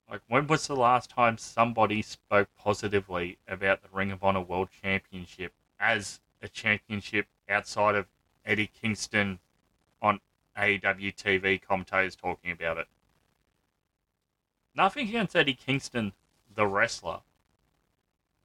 Like, 0.09 0.21
when 0.27 0.47
was 0.47 0.67
the 0.67 0.75
last 0.75 1.09
time 1.09 1.37
somebody 1.37 2.01
spoke 2.01 2.47
positively 2.57 3.39
about 3.47 3.81
the 3.81 3.89
Ring 3.91 4.11
of 4.11 4.23
Honor 4.23 4.41
World 4.41 4.69
Championship 4.81 5.51
as 5.79 6.21
a 6.41 6.47
championship 6.47 7.27
outside 7.49 7.95
of 7.95 8.07
Eddie 8.45 8.71
Kingston 8.81 9.39
on 10.01 10.21
AEW 10.57 11.13
TV 11.13 11.61
commentators 11.61 12.15
talking 12.15 12.51
about 12.51 12.77
it? 12.77 12.87
Nothing 14.73 15.09
against 15.09 15.35
Eddie 15.35 15.55
Kingston, 15.55 16.13
the 16.55 16.67
wrestler. 16.67 17.19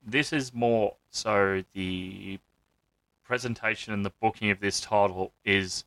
This 0.04 0.32
is 0.32 0.52
more 0.52 0.96
so 1.10 1.62
the 1.74 2.40
presentation 3.22 3.94
and 3.94 4.04
the 4.04 4.12
booking 4.20 4.50
of 4.50 4.58
this 4.58 4.80
title 4.80 5.32
is 5.44 5.84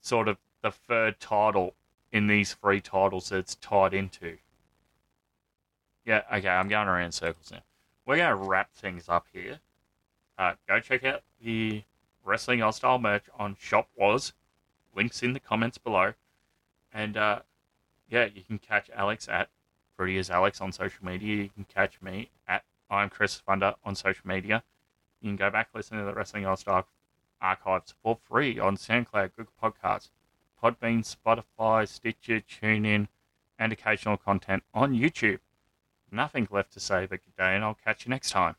sort 0.00 0.28
of 0.28 0.38
the 0.62 0.70
third 0.70 1.18
title 1.18 1.74
in 2.12 2.28
these 2.28 2.54
three 2.54 2.80
titles 2.80 3.30
that 3.30 3.38
it's 3.38 3.56
tied 3.56 3.92
into. 3.92 4.38
Yeah, 6.04 6.22
okay, 6.32 6.48
I'm 6.48 6.68
going 6.68 6.88
around 6.88 7.12
circles 7.12 7.50
now. 7.50 7.60
We're 8.06 8.16
going 8.16 8.28
to 8.28 8.48
wrap 8.48 8.72
things 8.74 9.08
up 9.08 9.26
here. 9.32 9.60
Uh, 10.36 10.54
go 10.68 10.80
check 10.80 11.04
out 11.04 11.22
the 11.42 11.82
Wrestling 12.24 12.70
Style 12.72 12.98
merch 12.98 13.24
on 13.38 13.56
Shop 13.58 13.88
Was. 13.96 14.32
Links 14.94 15.22
in 15.22 15.32
the 15.32 15.40
comments 15.40 15.78
below. 15.78 16.14
And 16.92 17.16
uh, 17.16 17.40
yeah, 18.08 18.26
you 18.32 18.42
can 18.42 18.58
catch 18.58 18.90
Alex 18.94 19.28
at 19.28 19.48
Pretty 19.96 20.18
as 20.18 20.28
Alex 20.28 20.60
on 20.60 20.72
social 20.72 21.04
media. 21.04 21.36
You 21.36 21.50
can 21.50 21.64
catch 21.64 22.02
me 22.02 22.30
at 22.48 22.64
I'm 22.90 23.10
Chris 23.10 23.38
Thunder 23.38 23.74
on 23.84 23.94
social 23.94 24.26
media. 24.26 24.62
You 25.20 25.30
can 25.30 25.36
go 25.36 25.50
back 25.50 25.68
listen 25.74 25.98
to 25.98 26.04
the 26.04 26.14
Wrestling 26.14 26.44
Style 26.56 26.86
archives 27.40 27.94
for 28.02 28.18
free 28.28 28.58
on 28.58 28.76
SoundCloud, 28.76 29.30
Google 29.36 29.52
Podcasts, 29.62 30.10
Podbean, 30.62 31.04
Spotify, 31.04 31.88
Stitcher, 31.88 32.40
TuneIn, 32.40 33.08
and 33.58 33.72
occasional 33.72 34.16
content 34.16 34.64
on 34.72 34.94
YouTube. 34.94 35.38
Nothing 36.10 36.48
left 36.50 36.72
to 36.74 36.80
say 36.80 37.06
but 37.06 37.20
good 37.24 37.36
day, 37.36 37.54
and 37.54 37.64
I'll 37.64 37.74
catch 37.74 38.06
you 38.06 38.10
next 38.10 38.30
time. 38.30 38.56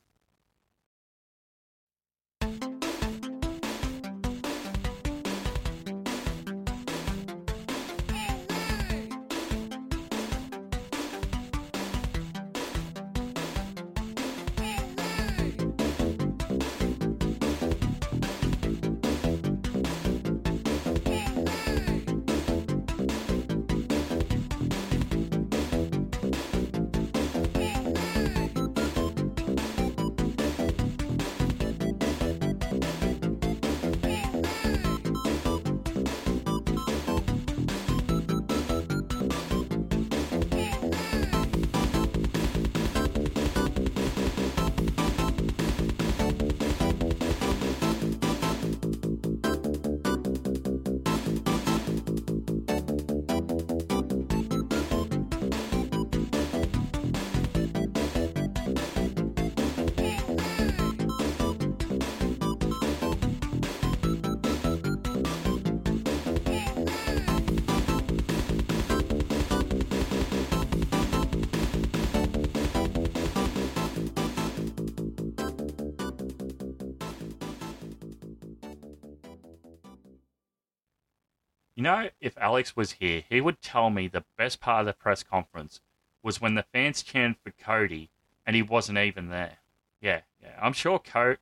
Know, 81.86 82.10
if 82.20 82.38
Alex 82.38 82.76
was 82.76 82.94
here, 82.94 83.24
he 83.30 83.42
would 83.42 83.62
tell 83.62 83.90
me 83.90 84.08
the 84.08 84.26
best 84.38 84.60
part 84.60 84.82
of 84.82 84.86
the 84.88 84.94
press 84.94 85.24
conference 85.24 85.82
was 86.22 86.42
when 86.42 86.56
the 86.56 86.64
fans 86.74 87.04
chanted 87.04 87.38
for 87.44 87.52
Cody 87.52 88.10
and 88.46 88.56
he 88.56 88.62
wasn't 88.62 88.98
even 88.98 89.30
there. 89.30 89.60
Yeah, 90.02 90.22
yeah. 90.42 90.58
I'm 90.62 90.74
sure 90.74 91.00
Co- 91.00 91.38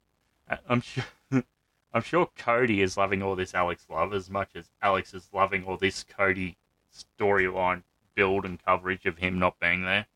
uh, 0.50 0.58
I'm 0.68 0.82
sure 0.82 1.06
I'm 1.94 2.02
sure 2.02 2.30
Cody 2.38 2.82
is 2.82 2.98
loving 2.98 3.22
all 3.22 3.36
this 3.36 3.54
Alex 3.54 3.86
love 3.90 4.14
as 4.14 4.30
much 4.30 4.50
as 4.56 4.70
Alex 4.82 5.14
is 5.14 5.30
loving 5.34 5.64
all 5.64 5.78
this 5.78 6.04
Cody 6.04 6.58
storyline 6.94 7.84
build 8.16 8.46
and 8.46 8.64
coverage 8.64 9.06
of 9.06 9.18
him 9.18 9.40
not 9.40 9.60
being 9.60 9.84
there. 9.84 10.08